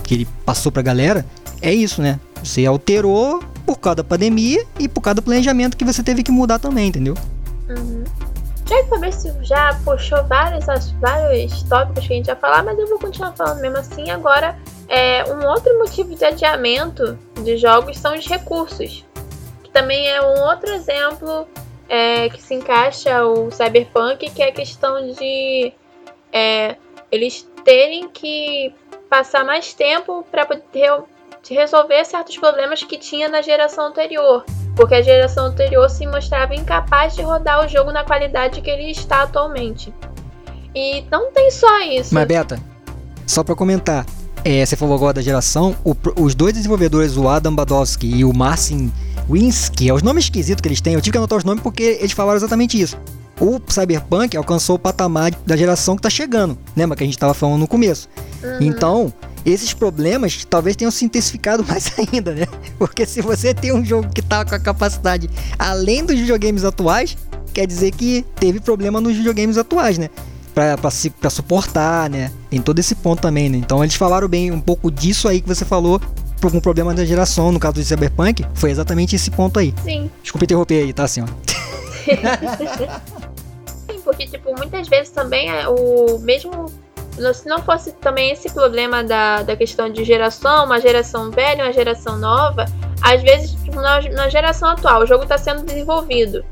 que 0.02 0.14
ele 0.14 0.28
passou 0.46 0.72
pra 0.72 0.82
galera, 0.82 1.26
é 1.61 1.72
isso, 1.72 2.00
né? 2.00 2.18
Você 2.42 2.64
alterou 2.64 3.42
por 3.66 3.78
causa 3.78 3.96
da 3.96 4.04
pandemia 4.04 4.64
e 4.78 4.88
por 4.88 5.00
causa 5.00 5.16
do 5.16 5.22
planejamento 5.22 5.76
que 5.76 5.84
você 5.84 6.02
teve 6.02 6.22
que 6.22 6.32
mudar 6.32 6.58
também, 6.58 6.88
entendeu? 6.88 7.14
Uhum. 7.68 8.04
O 8.81 8.87
Fabrício 8.87 9.37
já 9.43 9.79
puxou 9.85 10.25
vários, 10.25 10.64
vários 10.93 11.62
tópicos 11.64 12.07
que 12.07 12.12
a 12.12 12.17
gente 12.17 12.26
ia 12.29 12.37
falar, 12.37 12.62
mas 12.62 12.79
eu 12.79 12.87
vou 12.88 12.99
continuar 12.99 13.33
falando 13.33 13.61
mesmo 13.61 13.76
assim. 13.76 14.11
Agora, 14.11 14.59
é, 14.88 15.25
um 15.25 15.47
outro 15.47 15.79
motivo 15.79 16.14
de 16.14 16.25
adiamento 16.25 17.19
de 17.43 17.57
jogos 17.57 17.99
são 17.99 18.14
os 18.14 18.26
recursos, 18.26 19.05
que 19.62 19.71
também 19.71 20.09
é 20.09 20.23
um 20.23 20.41
outro 20.43 20.71
exemplo 20.73 21.47
é, 21.88 22.29
que 22.31 22.41
se 22.43 22.55
encaixa 22.55 23.25
o 23.26 23.50
Cyberpunk, 23.50 24.31
que 24.31 24.43
é 24.43 24.49
a 24.49 24.52
questão 24.52 25.12
de 25.12 25.73
é, 26.33 26.76
eles 27.11 27.49
terem 27.64 28.09
que 28.09 28.75
passar 29.09 29.45
mais 29.45 29.75
tempo 29.75 30.26
para 30.31 30.47
poder 30.47 31.05
resolver 31.50 32.05
certos 32.05 32.38
problemas 32.38 32.83
que 32.83 32.97
tinha 32.97 33.29
na 33.29 33.43
geração 33.43 33.87
anterior, 33.87 34.45
porque 34.75 34.95
a 34.95 35.02
geração 35.02 35.47
anterior 35.47 35.88
se 35.91 36.07
mostrava 36.07 36.55
incapaz 36.55 37.14
de 37.14 37.23
rodar 37.23 37.64
o 37.64 37.69
jogo 37.69 37.93
na 37.93 38.05
qualidade 38.05 38.61
que 38.61 38.71
ele 38.71 38.91
está 38.91 39.23
atualmente. 39.23 39.93
E 40.75 41.05
não 41.11 41.31
tem 41.31 41.50
só 41.50 41.81
isso. 41.83 42.14
Mas 42.14 42.26
Beta, 42.26 42.59
só 43.26 43.45
para 43.45 43.55
comentar, 43.55 44.07
é, 44.45 44.64
você 44.64 44.75
falou 44.75 44.95
agora 44.95 45.14
da 45.14 45.23
geração, 45.23 45.76
o, 45.85 45.95
os 46.21 46.35
dois 46.35 46.55
desenvolvedores, 46.55 47.17
o 47.17 47.29
Adam 47.29 47.55
Badowski 47.55 48.07
e 48.07 48.25
o 48.25 48.33
Marcin 48.33 48.91
Winsky, 49.31 49.88
é 49.88 49.95
os 49.95 50.02
nomes 50.02 50.25
esquisitos 50.25 50.61
que 50.61 50.69
eles 50.69 50.81
têm, 50.81 50.95
eu 50.95 51.00
tive 51.00 51.12
que 51.12 51.19
anotar 51.19 51.38
os 51.38 51.45
nomes 51.45 51.62
porque 51.62 51.99
eles 52.00 52.12
falaram 52.12 52.37
exatamente 52.37 52.81
isso. 52.81 52.99
O 53.41 53.61
Cyberpunk 53.67 54.37
alcançou 54.37 54.76
o 54.76 54.79
patamar 54.79 55.33
da 55.47 55.57
geração 55.57 55.97
que 55.97 56.02
tá 56.02 56.11
chegando, 56.11 56.57
lembra 56.76 56.97
que 56.97 57.02
a 57.02 57.07
gente 57.07 57.19
tava 57.19 57.35
falando 57.35 57.61
no 57.61 57.69
começo. 57.69 58.09
Uhum. 58.43 58.59
Então, 58.61 59.12
esses 59.44 59.72
problemas 59.72 60.44
talvez 60.44 60.76
tenham 60.76 60.90
se 60.90 61.04
intensificado 61.04 61.64
mais 61.68 61.92
ainda, 61.99 62.32
né? 62.32 62.46
Porque 62.78 63.06
se 63.06 63.20
você 63.20 63.52
tem 63.52 63.72
um 63.72 63.84
jogo 63.84 64.08
que 64.08 64.22
tá 64.22 64.44
com 64.44 64.54
a 64.54 64.58
capacidade 64.58 65.28
além 65.58 66.04
dos 66.04 66.18
videogames 66.18 66.64
atuais, 66.64 67.16
quer 67.52 67.66
dizer 67.66 67.92
que 67.92 68.25
teve 68.37 68.61
problema 68.61 69.00
nos 69.00 69.16
videogames 69.16 69.58
atuais, 69.58 69.99
né? 69.99 70.11
Pra 70.54 71.30
suportar, 71.30 72.11
né? 72.11 72.30
Tem 72.50 72.61
todo 72.61 72.78
esse 72.78 72.94
ponto 72.94 73.22
também, 73.22 73.49
né? 73.49 73.56
Então 73.56 73.82
eles 73.82 73.94
falaram 73.94 74.28
bem 74.28 74.50
um 74.50 74.61
pouco 74.61 74.90
disso 74.90 75.26
aí 75.26 75.40
que 75.40 75.49
você 75.49 75.64
falou 75.64 76.00
por 76.42 76.49
algum 76.49 76.61
problema 76.61 76.92
da 76.92 77.04
geração, 77.04 77.52
no 77.52 77.61
caso 77.61 77.75
do 77.75 77.84
Cyberpunk, 77.84 78.44
foi 78.54 78.70
exatamente 78.72 79.14
esse 79.14 79.30
ponto 79.30 79.61
aí. 79.61 79.72
Sim. 79.84 80.11
Desculpa 80.20 80.44
interromper 80.44 80.82
aí, 80.82 80.92
tá, 80.92 81.06
senhora? 81.06 81.32
Sim, 83.88 84.00
porque, 84.04 84.26
tipo, 84.26 84.52
muitas 84.58 84.88
vezes 84.88 85.11
também 85.11 85.49
é 85.49 85.68
o 85.68 86.18
mesmo 86.18 86.66
se 87.35 87.47
não 87.47 87.62
fosse 87.62 87.92
também 87.92 88.31
esse 88.31 88.50
problema 88.50 89.04
da, 89.04 89.42
da 89.42 89.57
questão 89.57 89.90
de 89.90 90.04
geração, 90.04 90.64
uma 90.64 90.81
geração 90.81 91.31
velha, 91.31 91.64
uma 91.64 91.73
geração 91.73 92.16
nova, 92.16 92.64
às 93.02 93.23
vezes 93.23 93.52
tipo, 93.62 93.81
na, 93.81 94.00
na, 94.00 94.28
geração 94.28 94.71
atual, 94.71 95.02
o 95.02 95.07
jogo 95.07 95.25
está 95.25 95.37
sendo 95.37 95.62
desenvolvido. 95.62 96.45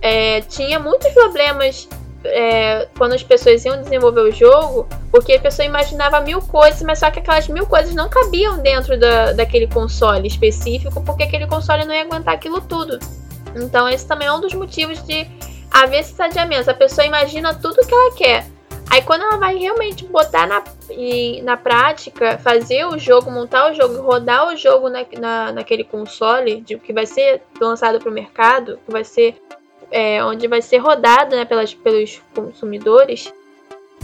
É, 0.00 0.40
tinha 0.42 0.78
muitos 0.78 1.12
problemas 1.12 1.88
é, 2.24 2.88
quando 2.96 3.14
as 3.14 3.22
pessoas 3.22 3.64
iam 3.64 3.80
desenvolver 3.82 4.20
o 4.20 4.32
jogo, 4.32 4.88
porque 5.10 5.34
a 5.34 5.40
pessoa 5.40 5.66
imaginava 5.66 6.20
mil 6.20 6.40
coisas, 6.40 6.82
mas 6.82 6.98
só 6.98 7.10
que 7.10 7.18
aquelas 7.18 7.48
mil 7.48 7.66
coisas 7.66 7.94
não 7.94 8.08
cabiam 8.08 8.58
dentro 8.58 8.98
da, 8.98 9.32
daquele 9.32 9.66
console 9.66 10.26
específico, 10.26 11.02
porque 11.02 11.24
aquele 11.24 11.46
console 11.46 11.84
não 11.84 11.94
ia 11.94 12.02
aguentar 12.02 12.34
aquilo 12.34 12.60
tudo. 12.60 12.98
Então, 13.54 13.88
esse 13.88 14.06
também 14.06 14.28
é 14.28 14.32
um 14.32 14.40
dos 14.40 14.54
motivos 14.54 15.02
de 15.04 15.26
haver 15.70 16.00
esses 16.00 16.18
adiamentos. 16.20 16.68
A 16.68 16.74
pessoa 16.74 17.06
imagina 17.06 17.54
tudo 17.54 17.86
que 17.86 17.94
ela 17.94 18.14
quer. 18.14 18.55
Aí 18.90 19.02
quando 19.02 19.22
ela 19.22 19.36
vai 19.36 19.56
realmente 19.56 20.04
botar 20.04 20.46
na, 20.46 20.62
na 21.42 21.56
prática, 21.56 22.38
fazer 22.38 22.86
o 22.86 22.98
jogo, 22.98 23.30
montar 23.30 23.70
o 23.70 23.74
jogo, 23.74 24.00
rodar 24.00 24.48
o 24.48 24.56
jogo 24.56 24.88
na, 24.88 25.04
na, 25.18 25.52
naquele 25.52 25.84
console 25.84 26.60
de, 26.60 26.78
que 26.78 26.92
vai 26.92 27.06
ser 27.06 27.42
lançado 27.60 27.98
para 27.98 28.08
o 28.08 28.12
mercado, 28.12 28.78
que 28.86 28.92
vai 28.92 29.04
ser 29.04 29.42
é, 29.90 30.24
onde 30.24 30.46
vai 30.48 30.62
ser 30.62 30.78
rodado 30.78 31.34
né, 31.34 31.44
pelas, 31.44 31.74
pelos 31.74 32.20
consumidores, 32.34 33.32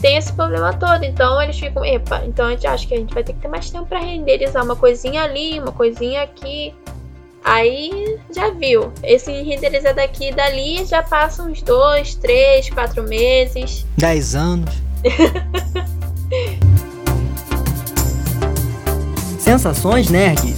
tem 0.01 0.17
esse 0.17 0.33
problema 0.33 0.73
todo. 0.75 1.05
Então 1.05 1.41
eles 1.41 1.59
ficam, 1.59 1.85
epa, 1.85 2.23
então 2.25 2.47
a 2.47 2.51
gente 2.51 2.67
acha 2.67 2.87
que 2.87 2.95
a 2.95 2.99
gente 2.99 3.15
vai 3.15 3.23
ter 3.23 3.33
que 3.33 3.41
ter 3.41 3.49
mais 3.49 3.71
tempo 3.71 3.87
para 3.87 3.99
renderizar 3.99 4.65
uma 4.65 4.77
coisinha 4.77 5.23
ali, 5.23 5.59
uma 5.59 5.73
coisinha 5.73 6.23
aqui. 6.23 6.75
Aí 7.45 8.19
já 8.35 8.51
viu. 8.51 8.93
Esse 9.03 9.33
renderizar 9.43 9.95
daqui 9.95 10.29
e 10.29 10.33
dali 10.35 10.85
já 10.85 11.03
passa 11.03 11.43
uns 11.43 11.61
dois, 11.63 12.15
três, 12.15 12.71
quatro 12.71 13.03
meses. 13.03 13.85
Dez 13.97 14.35
anos. 14.35 14.75
Sensações 19.39 20.09
nerds. 20.09 20.57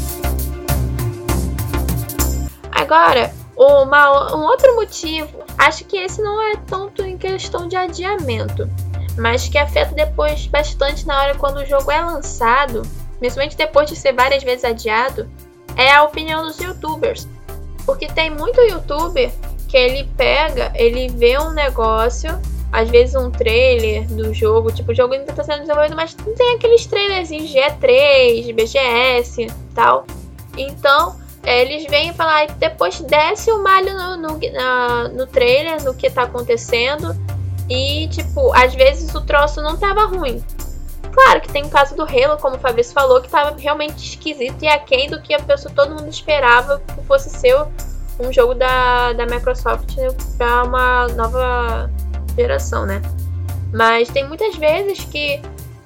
Agora, 2.70 3.32
uma, 3.56 4.36
um 4.36 4.42
outro 4.42 4.76
motivo, 4.76 5.42
acho 5.56 5.84
que 5.86 5.96
esse 5.96 6.20
não 6.20 6.52
é 6.52 6.56
tanto 6.66 7.02
em 7.02 7.16
questão 7.16 7.66
de 7.66 7.76
adiamento, 7.76 8.68
mas 9.16 9.48
que 9.48 9.56
afeta 9.56 9.94
depois 9.94 10.46
bastante 10.46 11.06
na 11.06 11.18
hora 11.18 11.34
quando 11.36 11.58
o 11.58 11.64
jogo 11.64 11.90
é 11.90 12.00
lançado, 12.00 12.82
principalmente 13.18 13.56
depois 13.56 13.88
de 13.88 13.96
ser 13.96 14.12
várias 14.12 14.42
vezes 14.42 14.64
adiado, 14.64 15.26
é 15.76 15.92
a 15.92 16.04
opinião 16.04 16.42
dos 16.42 16.58
youtubers. 16.58 17.28
Porque 17.84 18.06
tem 18.06 18.30
muito 18.30 18.60
youtuber 18.60 19.30
que 19.68 19.76
ele 19.76 20.08
pega, 20.16 20.72
ele 20.74 21.08
vê 21.08 21.38
um 21.38 21.50
negócio, 21.50 22.30
às 22.72 22.88
vezes 22.88 23.14
um 23.14 23.30
trailer 23.30 24.06
do 24.06 24.32
jogo, 24.32 24.72
tipo, 24.72 24.92
o 24.92 24.94
jogo 24.94 25.14
ainda 25.14 25.30
está 25.30 25.44
sendo 25.44 25.60
desenvolvido, 25.60 25.96
mas 25.96 26.14
tem 26.14 26.54
aqueles 26.56 26.86
trailerzinhos 26.86 27.50
G3, 27.50 28.54
BGS 28.54 29.42
e 29.42 29.50
tal. 29.74 30.06
Então, 30.56 31.16
eles 31.44 31.84
vêm 31.86 32.12
falar, 32.14 32.46
depois 32.52 33.00
desce 33.00 33.50
o 33.50 33.62
malho 33.62 33.94
no, 33.94 34.16
no, 34.16 34.52
na, 34.52 35.08
no 35.08 35.26
trailer, 35.26 35.82
no 35.84 35.94
que 35.94 36.08
tá 36.08 36.22
acontecendo. 36.22 37.14
E, 37.68 38.08
tipo, 38.08 38.52
às 38.54 38.74
vezes 38.74 39.14
o 39.14 39.20
troço 39.20 39.60
não 39.60 39.76
tava 39.76 40.06
ruim. 40.06 40.42
Claro 41.14 41.40
que 41.40 41.49
tem 41.49 41.62
o 41.62 41.68
caso 41.68 41.94
do 41.94 42.02
Halo, 42.02 42.37
como 42.40 42.56
o 42.56 42.59
Fabrício 42.59 42.92
falou, 42.92 43.23
que 43.23 43.28
tava 43.28 43.56
realmente 43.56 44.04
esquisito 44.04 44.61
e 44.62 44.66
aquém 44.66 45.09
do 45.09 45.23
que 45.23 45.33
a 45.33 45.38
pessoa, 45.38 45.73
todo 45.73 45.94
mundo 45.94 46.09
esperava 46.09 46.80
que 46.80 47.06
fosse 47.06 47.30
ser 47.30 47.54
um 48.18 48.33
jogo 48.33 48.52
da, 48.54 49.12
da 49.12 49.25
Microsoft 49.25 49.94
para 50.37 50.64
uma 50.64 51.06
nova 51.09 51.88
geração, 52.37 52.85
né? 52.85 53.00
Mas 53.73 54.09
tem 54.09 54.26
muitas 54.26 54.56
vezes 54.56 55.04
que, 55.04 55.40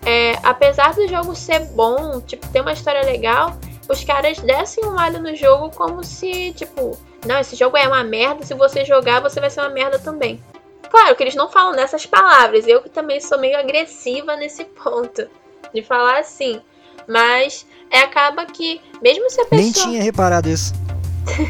é, 0.05 0.39
apesar 0.43 0.95
do 0.95 1.07
jogo 1.07 1.37
ser 1.37 1.61
bom, 1.75 2.23
tipo, 2.23 2.49
ter 2.49 2.63
uma 2.63 2.73
história 2.73 3.03
legal, 3.03 3.55
os 3.87 4.03
caras 4.05 4.39
descem 4.39 4.85
um 4.87 4.99
alho 4.99 5.21
no 5.21 5.37
jogo 5.37 5.71
como 5.77 6.03
se, 6.03 6.53
tipo, 6.55 6.99
não, 7.27 7.39
esse 7.39 7.55
jogo 7.55 7.77
é 7.77 7.87
uma 7.87 8.03
merda, 8.03 8.47
se 8.47 8.55
você 8.55 8.83
jogar, 8.83 9.21
você 9.21 9.41
vai 9.41 9.51
ser 9.51 9.61
uma 9.61 9.71
merda 9.71 9.99
também. 9.99 10.43
Claro 10.90 11.14
que 11.14 11.23
eles 11.23 11.35
não 11.35 11.50
falam 11.50 11.73
nessas 11.73 12.07
palavras. 12.07 12.66
Eu 12.66 12.83
que 12.83 12.88
também 12.88 13.21
sou 13.21 13.38
meio 13.38 13.59
agressiva 13.59 14.37
nesse 14.37 14.64
ponto. 14.64 15.26
De 15.73 15.83
falar 15.83 16.21
assim. 16.21 16.61
Mas 17.07 17.66
é, 17.90 18.00
acaba 18.00 18.45
que, 18.47 18.80
mesmo 19.02 19.30
se 19.30 19.40
a 19.40 19.45
pessoa. 19.45 19.62
Nem 19.62 19.73
tinha 19.73 20.02
reparado 20.02 20.49
isso. 20.49 20.73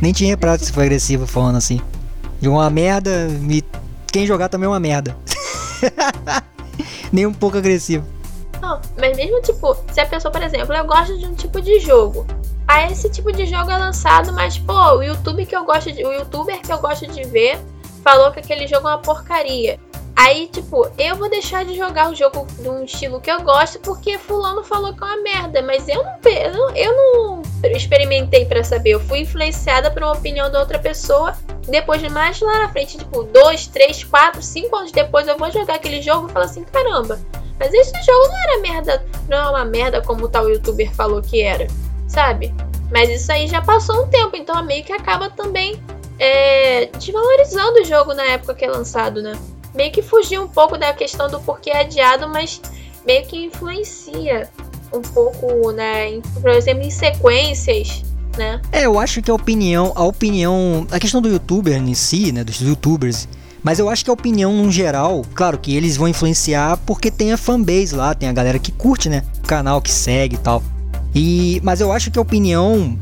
Nem 0.03 0.13
tinha 0.13 0.31
reparado 0.31 0.65
se 0.65 0.73
foi 0.73 0.85
agressivo 0.85 1.27
falando 1.27 1.57
assim. 1.57 1.81
De 2.41 2.49
uma 2.49 2.69
merda. 2.71 3.29
Me... 3.41 3.65
Quem 4.13 4.27
jogar 4.27 4.49
também 4.49 4.67
é 4.67 4.71
uma 4.71 4.81
merda. 4.81 5.17
Nem 7.13 7.27
um 7.27 7.33
pouco 7.33 7.57
agressivo. 7.57 8.07
Não, 8.61 8.81
mas 8.99 9.17
mesmo 9.17 9.41
tipo, 9.43 9.77
se 9.93 10.01
a 10.01 10.07
pessoa, 10.07 10.33
por 10.33 10.43
exemplo, 10.43 10.75
eu 10.75 10.85
gosto 10.85 11.17
de 11.17 11.27
um 11.27 11.35
tipo 11.35 11.61
de 11.61 11.79
jogo. 11.81 12.27
Aí 12.67 12.93
esse 12.93 13.09
tipo 13.09 13.33
de 13.33 13.47
jogo 13.47 13.71
é 13.71 13.79
lançado, 13.79 14.33
mas 14.33 14.59
pô, 14.59 14.75
o 14.97 15.03
YouTube 15.03 15.47
que 15.47 15.57
eu 15.57 15.65
gosto 15.65 15.91
de, 15.91 16.05
o 16.05 16.13
youtuber 16.13 16.61
que 16.61 16.71
eu 16.71 16.79
gosto 16.79 17.07
de 17.07 17.25
ver 17.25 17.59
falou 18.09 18.33
que 18.33 18.41
aquele 18.41 18.67
jogo 18.67 18.89
é 18.89 18.93
uma 18.93 18.99
porcaria. 18.99 19.79
Aí, 20.17 20.49
tipo, 20.49 20.91
eu 20.99 21.15
vou 21.15 21.29
deixar 21.29 21.67
de 21.67 21.77
jogar 21.77 22.11
o 22.11 22.15
jogo 22.15 22.47
de 22.59 22.67
um 22.67 22.83
estilo 22.83 23.21
que 23.21 23.31
eu 23.31 23.43
gosto 23.43 23.79
porque 23.81 24.17
fulano 24.17 24.65
falou 24.65 24.95
que 24.95 25.05
é 25.05 25.07
uma 25.07 25.23
merda, 25.23 25.61
mas 25.61 25.87
eu 25.87 26.03
não, 26.03 26.19
eu 26.25 26.53
não, 26.53 26.75
eu 26.75 26.95
não 26.95 27.43
experimentei 27.77 28.47
para 28.47 28.65
saber. 28.65 28.93
Eu 28.93 29.01
fui 29.01 29.21
influenciada 29.21 29.91
por 29.91 30.03
uma 30.03 30.13
opinião 30.13 30.51
da 30.51 30.59
outra 30.59 30.79
pessoa. 30.79 31.37
Depois 31.69 32.01
de 32.01 32.09
mais 32.09 32.41
lá 32.41 32.61
na 32.61 32.69
frente, 32.71 32.97
tipo, 32.97 33.25
dois, 33.25 33.67
três, 33.67 34.03
quatro, 34.03 34.41
cinco 34.41 34.75
anos 34.75 34.91
depois, 34.91 35.29
eu 35.29 35.37
vou 35.37 35.53
jogar 35.53 35.75
aquele 35.75 36.01
jogo 36.01 36.29
e 36.29 36.33
falar 36.33 36.47
assim, 36.47 36.65
caramba, 36.65 37.21
mas 37.61 37.75
esse 37.75 37.93
jogo 38.03 38.27
não 38.27 38.39
era 38.39 38.61
merda, 38.61 39.07
não 39.29 39.37
é 39.37 39.51
uma 39.51 39.65
merda 39.67 40.01
como 40.01 40.25
o 40.25 40.29
tal 40.29 40.49
youtuber 40.49 40.91
falou 40.95 41.21
que 41.21 41.43
era, 41.43 41.67
sabe? 42.09 42.55
Mas 42.91 43.11
isso 43.11 43.31
aí 43.31 43.47
já 43.47 43.61
passou 43.61 44.05
um 44.05 44.09
tempo, 44.09 44.35
então 44.35 44.65
meio 44.65 44.83
que 44.83 44.95
acaba 44.95 45.29
também 45.29 45.79
é, 46.19 46.87
desvalorizando 46.99 47.81
o 47.81 47.85
jogo 47.85 48.15
na 48.15 48.25
época 48.25 48.55
que 48.55 48.65
é 48.65 48.71
lançado, 48.71 49.23
né? 49.23 49.39
Meio 49.75 49.93
que 49.93 50.03
fugir 50.03 50.41
um 50.41 50.49
pouco 50.49 50.77
da 50.77 50.93
questão 50.93 51.29
do 51.29 51.41
porquê 51.41 51.71
é 51.71 51.81
adiado, 51.81 52.29
mas 52.29 52.61
meio 53.07 53.25
que 53.27 53.45
influencia 53.45 54.49
um 54.93 55.03
pouco, 55.03 55.71
né? 55.73 56.11
Em, 56.11 56.21
por 56.21 56.51
exemplo, 56.51 56.83
em 56.83 56.91
sequências, 56.91 58.03
né? 58.37 58.61
É, 58.73 58.87
eu 58.87 58.99
acho 58.99 59.23
que 59.23 59.31
a 59.31 59.35
opinião, 59.35 59.93
a 59.95 60.05
opinião, 60.05 60.87
a 60.91 60.99
questão 60.99 61.21
do 61.21 61.29
youtuber 61.29 61.77
em 61.77 61.95
si, 61.95 62.33
né, 62.33 62.43
dos 62.43 62.61
youtubers, 62.61 63.29
mas 63.63 63.79
eu 63.79 63.89
acho 63.89 64.05
que 64.05 64.11
a 64.11 64.15
opinião 64.15 64.53
no 64.53 64.71
geral, 64.71 65.25
claro 65.35 65.59
que 65.59 65.75
eles 65.75 65.97
vão 65.97 66.09
influenciar 66.09 66.79
porque 66.87 67.11
tem 67.11 67.33
a 67.33 67.37
fanbase 67.37 67.95
lá, 67.95 68.15
tem 68.15 68.29
a 68.29 68.33
galera 68.33 68.59
que 68.59 68.73
curte, 68.73 69.09
né, 69.09 69.25
o 69.45 69.47
canal 69.47 69.83
que 69.83 69.91
segue 69.91 70.37
e 70.37 70.39
tal. 70.39 70.63
E, 71.15 71.61
mas 71.65 71.81
eu 71.81 71.91
acho 71.93 72.11
que 72.11 72.19
a 72.19 72.23
opinião 72.23 72.99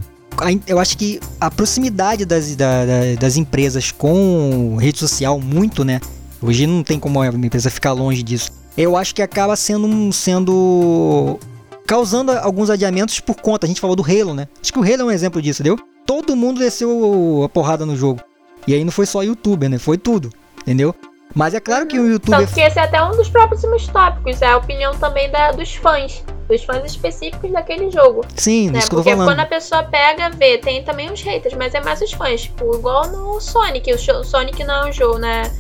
eu 0.66 0.78
acho 0.78 0.98
que 0.98 1.20
a 1.40 1.50
proximidade 1.50 2.24
das, 2.24 2.54
da, 2.56 2.84
das 3.18 3.36
empresas 3.36 3.90
com 3.90 4.76
rede 4.76 4.98
social 4.98 5.40
muito, 5.40 5.84
né? 5.84 6.00
Hoje 6.40 6.66
não 6.66 6.82
tem 6.82 6.98
como 6.98 7.20
a 7.20 7.28
empresa 7.28 7.70
ficar 7.70 7.92
longe 7.92 8.22
disso. 8.22 8.52
Eu 8.76 8.96
acho 8.96 9.14
que 9.14 9.22
acaba 9.22 9.56
sendo 9.56 10.12
sendo 10.12 11.38
causando 11.86 12.32
alguns 12.32 12.68
adiamentos 12.68 13.20
por 13.20 13.36
conta. 13.36 13.66
A 13.66 13.68
gente 13.68 13.80
falou 13.80 13.96
do 13.96 14.02
Halo, 14.02 14.34
né? 14.34 14.48
Acho 14.60 14.72
que 14.72 14.78
o 14.78 14.82
Halo 14.82 15.02
é 15.02 15.04
um 15.04 15.10
exemplo 15.10 15.40
disso, 15.40 15.62
entendeu? 15.62 15.78
Todo 16.04 16.36
mundo 16.36 16.58
desceu 16.58 17.42
a 17.44 17.48
porrada 17.48 17.86
no 17.86 17.96
jogo. 17.96 18.20
E 18.66 18.74
aí 18.74 18.84
não 18.84 18.92
foi 18.92 19.06
só 19.06 19.22
youtuber, 19.22 19.68
né? 19.68 19.78
Foi 19.78 19.96
tudo, 19.96 20.30
entendeu? 20.62 20.94
Mas 21.36 21.52
é 21.52 21.60
claro 21.60 21.86
que 21.86 22.00
o 22.00 22.06
YouTube. 22.06 22.34
Tanto 22.34 22.54
que 22.54 22.60
esse 22.62 22.78
é 22.78 22.82
até 22.82 23.02
um 23.02 23.10
dos 23.10 23.28
próximos 23.28 23.86
tópicos, 23.88 24.40
é 24.40 24.46
a 24.46 24.56
opinião 24.56 24.96
também 24.96 25.30
da, 25.30 25.52
dos 25.52 25.74
fãs. 25.74 26.24
Dos 26.48 26.64
fãs 26.64 26.82
específicos 26.82 27.52
daquele 27.52 27.90
jogo. 27.90 28.24
Sim, 28.34 28.70
né? 28.70 28.78
isso 28.78 28.88
que 28.88 28.94
eu 28.94 29.00
tô 29.00 29.04
Porque 29.04 29.22
quando 29.22 29.40
a 29.40 29.46
pessoa 29.46 29.82
pega, 29.82 30.30
vê, 30.30 30.56
tem 30.56 30.82
também 30.82 31.12
os 31.12 31.20
haters, 31.20 31.54
mas 31.54 31.74
é 31.74 31.80
mais 31.80 32.00
os 32.00 32.10
fãs. 32.10 32.44
Tipo, 32.44 32.74
igual 32.76 33.08
no 33.08 33.38
Sonic. 33.38 33.92
O 33.92 34.24
Sonic 34.24 34.64
não 34.64 34.86
é 34.86 34.88
um 34.88 34.92
jogo, 34.92 35.18
né? 35.18 35.52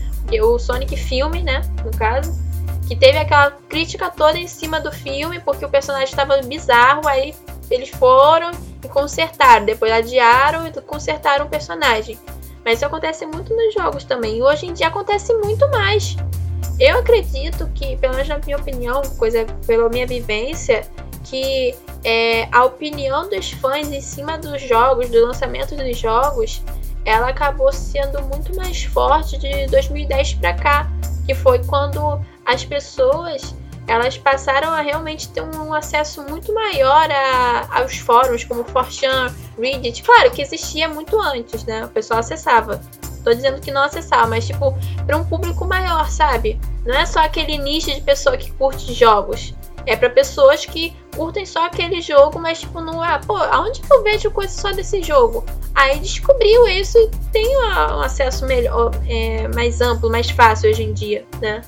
O 0.42 0.58
Sonic 0.58 0.96
filme, 0.96 1.42
né? 1.42 1.60
No 1.84 1.90
caso. 1.90 2.32
Que 2.88 2.96
teve 2.96 3.18
aquela 3.18 3.50
crítica 3.68 4.08
toda 4.08 4.38
em 4.38 4.46
cima 4.46 4.80
do 4.80 4.90
filme, 4.90 5.40
porque 5.40 5.64
o 5.66 5.68
personagem 5.68 6.08
estava 6.08 6.40
bizarro, 6.40 7.06
aí 7.06 7.34
eles 7.70 7.90
foram 7.90 8.50
e 8.82 8.88
consertaram. 8.88 9.66
Depois 9.66 9.92
adiaram 9.92 10.66
e 10.66 10.72
consertaram 10.80 11.44
o 11.44 11.48
personagem. 11.50 12.18
Mas 12.66 12.78
isso 12.78 12.86
acontece 12.86 13.24
muito 13.24 13.54
nos 13.54 13.72
jogos 13.72 14.02
também. 14.02 14.38
E 14.38 14.42
hoje 14.42 14.66
em 14.66 14.72
dia 14.72 14.88
acontece 14.88 15.32
muito 15.34 15.70
mais. 15.70 16.16
Eu 16.80 16.98
acredito 16.98 17.70
que, 17.72 17.96
pelo 17.98 18.14
menos 18.14 18.28
na 18.28 18.38
minha 18.38 18.56
opinião, 18.56 19.02
coisa 19.16 19.46
pela 19.64 19.88
minha 19.88 20.04
vivência, 20.04 20.84
que 21.22 21.76
é, 22.02 22.48
a 22.50 22.64
opinião 22.64 23.30
dos 23.30 23.52
fãs 23.52 23.92
em 23.92 24.00
cima 24.00 24.36
dos 24.36 24.60
jogos, 24.60 25.08
do 25.08 25.24
lançamento 25.24 25.76
dos 25.76 25.96
jogos, 25.96 26.60
ela 27.04 27.28
acabou 27.28 27.72
sendo 27.72 28.20
muito 28.22 28.54
mais 28.56 28.82
forte 28.82 29.38
de 29.38 29.66
2010 29.68 30.34
pra 30.34 30.54
cá, 30.54 30.90
que 31.24 31.36
foi 31.36 31.62
quando 31.66 32.20
as 32.44 32.64
pessoas 32.64 33.54
elas 33.86 34.18
passaram 34.18 34.72
a 34.72 34.80
realmente 34.80 35.28
ter 35.28 35.42
um 35.42 35.72
acesso 35.72 36.22
muito 36.22 36.52
maior 36.52 37.08
a, 37.10 37.80
aos 37.80 37.96
fóruns 37.98 38.44
como 38.44 38.64
4chan, 38.64 39.32
Reddit. 39.58 40.02
Claro 40.02 40.30
que 40.30 40.42
existia 40.42 40.88
muito 40.88 41.18
antes, 41.20 41.64
né? 41.64 41.84
O 41.84 41.88
pessoal 41.88 42.20
acessava. 42.20 42.80
Tô 43.22 43.32
dizendo 43.32 43.60
que 43.60 43.70
não 43.70 43.82
acessava, 43.82 44.26
mas 44.26 44.46
tipo, 44.46 44.76
para 45.04 45.16
um 45.16 45.24
público 45.24 45.64
maior, 45.64 46.08
sabe? 46.10 46.60
Não 46.84 46.94
é 46.94 47.06
só 47.06 47.20
aquele 47.20 47.58
nicho 47.58 47.92
de 47.92 48.00
pessoa 48.00 48.36
que 48.36 48.52
curte 48.52 48.92
jogos. 48.92 49.54
É 49.84 49.96
para 49.96 50.10
pessoas 50.10 50.66
que 50.66 50.94
curtem 51.14 51.46
só 51.46 51.66
aquele 51.66 52.00
jogo, 52.00 52.40
mas 52.40 52.60
tipo, 52.60 52.80
não 52.80 53.04
é. 53.04 53.18
Pô, 53.20 53.36
aonde 53.36 53.80
que 53.80 53.92
eu 53.92 54.02
vejo 54.02 54.30
coisa 54.32 54.52
só 54.52 54.72
desse 54.72 55.00
jogo? 55.02 55.44
Aí 55.74 55.98
descobriu 56.00 56.66
isso 56.66 56.98
e 56.98 57.08
tem 57.32 57.56
um 57.56 58.00
acesso 58.00 58.46
melhor, 58.46 58.90
é, 59.08 59.46
mais 59.48 59.80
amplo, 59.80 60.10
mais 60.10 60.28
fácil 60.30 60.70
hoje 60.70 60.82
em 60.82 60.92
dia, 60.92 61.24
né? 61.40 61.62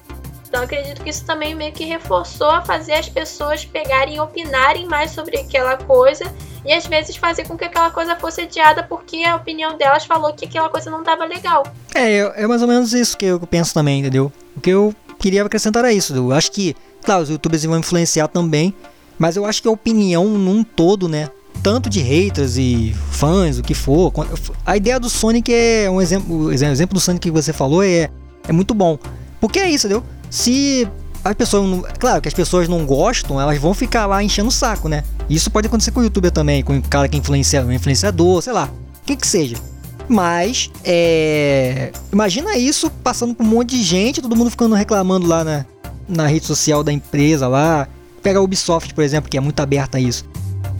Então 0.48 0.62
acredito 0.62 1.02
que 1.02 1.10
isso 1.10 1.24
também 1.24 1.54
meio 1.54 1.72
que 1.72 1.84
reforçou 1.84 2.48
a 2.50 2.62
fazer 2.62 2.94
as 2.94 3.08
pessoas 3.08 3.66
pegarem 3.66 4.16
e 4.16 4.20
opinarem 4.20 4.86
mais 4.86 5.10
sobre 5.10 5.36
aquela 5.36 5.76
coisa 5.76 6.24
e 6.64 6.72
às 6.72 6.86
vezes 6.86 7.16
fazer 7.16 7.46
com 7.46 7.56
que 7.56 7.64
aquela 7.64 7.90
coisa 7.90 8.16
fosse 8.16 8.40
adiada 8.40 8.82
porque 8.82 9.24
a 9.24 9.36
opinião 9.36 9.76
delas 9.76 10.06
falou 10.06 10.32
que 10.32 10.46
aquela 10.46 10.70
coisa 10.70 10.90
não 10.90 11.00
estava 11.00 11.26
legal. 11.26 11.64
É, 11.94 12.42
é 12.42 12.46
mais 12.46 12.62
ou 12.62 12.68
menos 12.68 12.94
isso 12.94 13.16
que 13.16 13.26
eu 13.26 13.38
penso 13.40 13.74
também, 13.74 14.00
entendeu? 14.00 14.32
O 14.56 14.60
que 14.60 14.70
eu 14.70 14.94
queria 15.18 15.42
acrescentar 15.42 15.84
é 15.84 15.92
isso. 15.92 16.14
Eu 16.14 16.32
acho 16.32 16.50
que, 16.50 16.74
claro, 17.04 17.22
os 17.22 17.28
youtubers 17.28 17.64
vão 17.64 17.78
influenciar 17.78 18.28
também, 18.28 18.74
mas 19.18 19.36
eu 19.36 19.44
acho 19.44 19.60
que 19.60 19.68
a 19.68 19.70
opinião 19.70 20.24
num 20.26 20.64
todo, 20.64 21.08
né? 21.08 21.28
Tanto 21.62 21.90
de 21.90 22.00
haters 22.00 22.56
e 22.56 22.94
fãs, 23.10 23.58
o 23.58 23.62
que 23.62 23.74
for. 23.74 24.12
A 24.64 24.76
ideia 24.76 24.98
do 24.98 25.10
Sonic 25.10 25.52
é 25.52 25.90
um 25.90 26.00
exemplo. 26.00 26.46
O 26.46 26.52
exemplo 26.52 26.94
do 26.94 27.00
Sonic 27.00 27.28
que 27.28 27.30
você 27.30 27.52
falou 27.52 27.82
é, 27.82 28.08
é 28.46 28.52
muito 28.52 28.72
bom. 28.72 28.98
Porque 29.40 29.58
é 29.58 29.68
isso, 29.68 29.86
entendeu? 29.86 30.04
Se 30.30 30.88
as 31.24 31.34
pessoas. 31.34 31.68
Não, 31.68 31.82
claro 31.98 32.22
que 32.22 32.28
as 32.28 32.34
pessoas 32.34 32.68
não 32.68 32.84
gostam, 32.84 33.40
elas 33.40 33.58
vão 33.58 33.74
ficar 33.74 34.06
lá 34.06 34.22
enchendo 34.22 34.48
o 34.48 34.52
saco, 34.52 34.88
né? 34.88 35.04
Isso 35.28 35.50
pode 35.50 35.66
acontecer 35.66 35.90
com 35.90 36.00
o 36.00 36.02
youtuber 36.02 36.30
também, 36.30 36.62
com 36.62 36.76
o 36.76 36.82
cara 36.82 37.08
que 37.08 37.16
é 37.16 37.20
influencia, 37.20 37.64
um 37.64 37.72
influenciador, 37.72 38.42
sei 38.42 38.52
lá. 38.52 38.68
O 39.02 39.06
que 39.06 39.16
que 39.16 39.26
seja. 39.26 39.56
Mas, 40.08 40.70
é. 40.84 41.92
Imagina 42.12 42.56
isso 42.56 42.90
passando 43.02 43.34
por 43.34 43.44
um 43.44 43.48
monte 43.48 43.76
de 43.76 43.82
gente, 43.82 44.22
todo 44.22 44.34
mundo 44.34 44.50
ficando 44.50 44.74
reclamando 44.74 45.26
lá 45.26 45.44
na, 45.44 45.66
na 46.08 46.26
rede 46.26 46.46
social 46.46 46.82
da 46.82 46.92
empresa 46.92 47.46
lá. 47.46 47.86
Pega 48.22 48.38
a 48.38 48.42
Ubisoft, 48.42 48.94
por 48.94 49.04
exemplo, 49.04 49.30
que 49.30 49.36
é 49.36 49.40
muito 49.40 49.60
aberta 49.60 49.98
a 49.98 50.00
isso. 50.00 50.24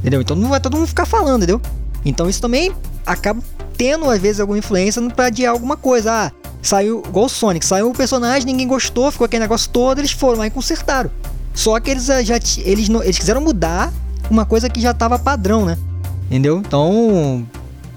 Entendeu? 0.01 0.21
Então 0.21 0.37
não 0.37 0.49
vai 0.49 0.61
todo 0.61 0.77
mundo 0.77 0.87
ficar 0.87 1.05
falando, 1.05 1.43
entendeu? 1.43 1.61
Então 2.05 2.29
isso 2.29 2.41
também 2.41 2.73
acaba 3.05 3.43
tendo, 3.77 4.09
às 4.11 4.21
vezes, 4.21 4.41
alguma 4.41 4.59
influência 4.59 5.03
pra 5.11 5.27
adiar 5.27 5.53
alguma 5.53 5.77
coisa. 5.77 6.11
Ah, 6.11 6.33
saiu, 6.69 7.03
igual 7.07 7.27
o 7.27 7.29
Sonic, 7.29 7.65
saiu 7.65 7.91
o 7.91 7.95
personagem, 7.95 8.47
ninguém 8.47 8.67
gostou, 8.67 9.11
ficou 9.11 9.25
aquele 9.25 9.43
negócio 9.43 9.71
todo, 9.71 9.99
eles 9.99 10.13
foram 10.13 10.39
lá 10.39 10.47
e 10.47 10.51
consertaram. 10.51 11.11
Só 11.55 11.79
que 11.81 11.91
eles 11.91 12.09
eh, 12.09 12.25
já 12.25 12.37
eles, 12.59 12.89
eles 12.89 13.19
quiseram 13.19 13.41
mudar 13.41 13.93
uma 14.31 14.45
coisa 14.45 14.69
que 14.69 14.81
já 14.81 14.93
tava 14.93 15.19
padrão, 15.19 15.65
né? 15.65 15.77
Entendeu? 16.27 16.59
Então, 16.59 17.47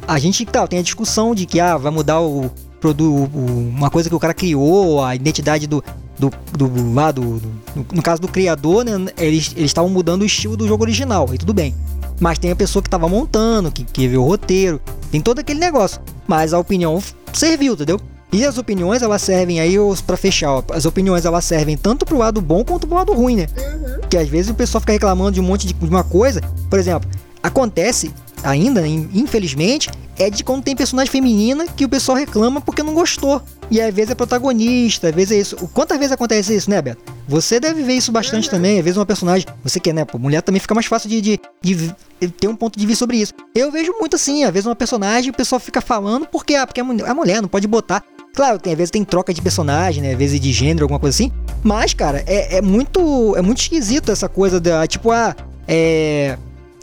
a 0.07 0.17
gente 0.17 0.45
tá, 0.45 0.65
tem 0.65 0.79
a 0.79 0.81
discussão 0.81 1.35
de 1.35 1.45
que 1.45 1.59
ah, 1.59 1.77
vai 1.77 1.91
mudar 1.91 2.21
o 2.21 2.49
produto, 2.79 3.29
uma 3.35 3.89
coisa 3.89 4.09
que 4.09 4.15
o 4.15 4.19
cara 4.19 4.33
criou, 4.33 5.03
a 5.03 5.15
identidade 5.15 5.67
do 5.67 5.83
do, 6.17 6.31
do 6.55 6.93
lá 6.93 7.11
do, 7.11 7.39
do- 7.39 7.51
no, 7.91 8.01
caso 8.01 8.21
do 8.21 8.27
criador, 8.27 8.85
né, 8.85 9.11
eles 9.17 9.53
estavam 9.57 9.89
mudando 9.89 10.21
o 10.21 10.25
estilo 10.25 10.55
do 10.55 10.67
jogo 10.67 10.83
original, 10.83 11.27
e 11.33 11.37
tudo 11.37 11.53
bem. 11.53 11.73
Mas 12.19 12.37
tem 12.37 12.51
a 12.51 12.55
pessoa 12.55 12.83
que 12.83 12.89
tava 12.89 13.09
montando, 13.09 13.71
que, 13.71 13.83
que 13.83 14.07
viu 14.07 14.21
o 14.21 14.27
roteiro, 14.27 14.79
tem 15.11 15.19
todo 15.19 15.39
aquele 15.39 15.59
negócio. 15.59 15.99
Mas 16.27 16.53
a 16.53 16.59
opinião 16.59 17.01
serviu, 17.33 17.73
entendeu? 17.73 17.99
E 18.31 18.45
as 18.45 18.57
opiniões 18.57 19.01
elas 19.01 19.21
servem 19.21 19.59
aí 19.59 19.75
para 20.07 20.15
fechar, 20.15 20.51
ó, 20.53 20.63
as 20.71 20.85
opiniões 20.85 21.25
elas 21.25 21.43
servem 21.43 21.75
tanto 21.75 22.05
pro 22.05 22.17
lado 22.17 22.41
bom 22.41 22.63
quanto 22.63 22.87
pro 22.87 22.95
lado 22.95 23.13
ruim, 23.13 23.35
né? 23.35 23.47
Uhum. 23.57 24.07
que 24.09 24.17
às 24.17 24.27
vezes 24.29 24.49
o 24.51 24.53
pessoal 24.53 24.79
fica 24.79 24.93
reclamando 24.93 25.31
de 25.33 25.39
um 25.41 25.43
monte 25.43 25.67
de, 25.67 25.73
de 25.73 25.89
uma 25.89 26.03
coisa. 26.03 26.41
Por 26.69 26.79
exemplo, 26.79 27.09
acontece 27.43 28.13
ainda, 28.43 28.85
in- 28.87 29.09
infelizmente, 29.13 29.89
é 30.17 30.29
de 30.29 30.43
quando 30.43 30.63
tem 30.63 30.75
personagem 30.75 31.11
feminina 31.11 31.65
que 31.67 31.83
o 31.85 31.89
pessoal 31.89 32.17
reclama 32.17 32.61
porque 32.61 32.81
não 32.83 32.93
gostou. 32.93 33.41
E 33.69 33.79
às 33.81 33.93
vezes 33.93 34.11
é 34.11 34.15
protagonista, 34.15 35.09
às 35.09 35.15
vezes 35.15 35.31
é 35.31 35.39
isso. 35.39 35.55
Quantas 35.73 35.97
vezes 35.97 36.11
acontece 36.11 36.53
isso, 36.55 36.69
né, 36.69 36.81
Beto? 36.81 37.01
Você 37.27 37.59
deve 37.59 37.83
ver 37.83 37.93
isso 37.93 38.11
bastante 38.11 38.45
Uhum. 38.47 38.51
também. 38.55 38.77
Às 38.79 38.83
vezes 38.83 38.97
uma 38.97 39.05
personagem, 39.05 39.47
você 39.63 39.79
quer, 39.79 39.93
né? 39.93 40.03
Pô, 40.05 40.17
mulher 40.17 40.41
também 40.41 40.59
fica 40.59 40.73
mais 40.75 40.85
fácil 40.87 41.09
de, 41.09 41.21
de, 41.21 41.39
de 41.61 41.93
ter 42.29 42.47
um 42.47 42.55
ponto 42.55 42.77
de 42.77 42.85
vista 42.85 42.99
sobre 42.99 43.17
isso. 43.17 43.33
Eu 43.55 43.71
vejo 43.71 43.93
muito 43.99 44.15
assim, 44.15 44.43
às 44.43 44.51
vezes 44.51 44.65
uma 44.67 44.75
personagem 44.75 45.29
o 45.31 45.33
pessoal 45.33 45.59
fica 45.59 45.79
falando 45.81 46.25
porque, 46.27 46.55
ah, 46.55 46.65
porque 46.67 46.81
é 46.81 46.83
é 46.83 47.13
mulher, 47.13 47.41
não 47.41 47.49
pode 47.49 47.67
botar. 47.67 48.03
Claro, 48.33 48.57
tem, 48.59 48.71
às 48.73 48.77
vezes 48.77 48.91
tem 48.91 49.03
troca 49.03 49.33
de 49.33 49.41
personagem, 49.41 50.01
né? 50.01 50.13
Às 50.13 50.17
vezes 50.17 50.39
de 50.39 50.51
gênero, 50.53 50.85
alguma 50.85 50.99
coisa 50.99 51.15
assim. 51.15 51.31
Mas, 51.63 51.93
cara, 51.93 52.23
é, 52.25 52.57
é 52.57 52.61
muito. 52.61 53.35
É 53.35 53.41
muito 53.41 53.59
esquisito 53.61 54.11
essa 54.11 54.29
coisa 54.29 54.59
da. 54.59 54.87
Tipo, 54.87 55.11
ah, 55.11 55.35
é. 55.67 56.37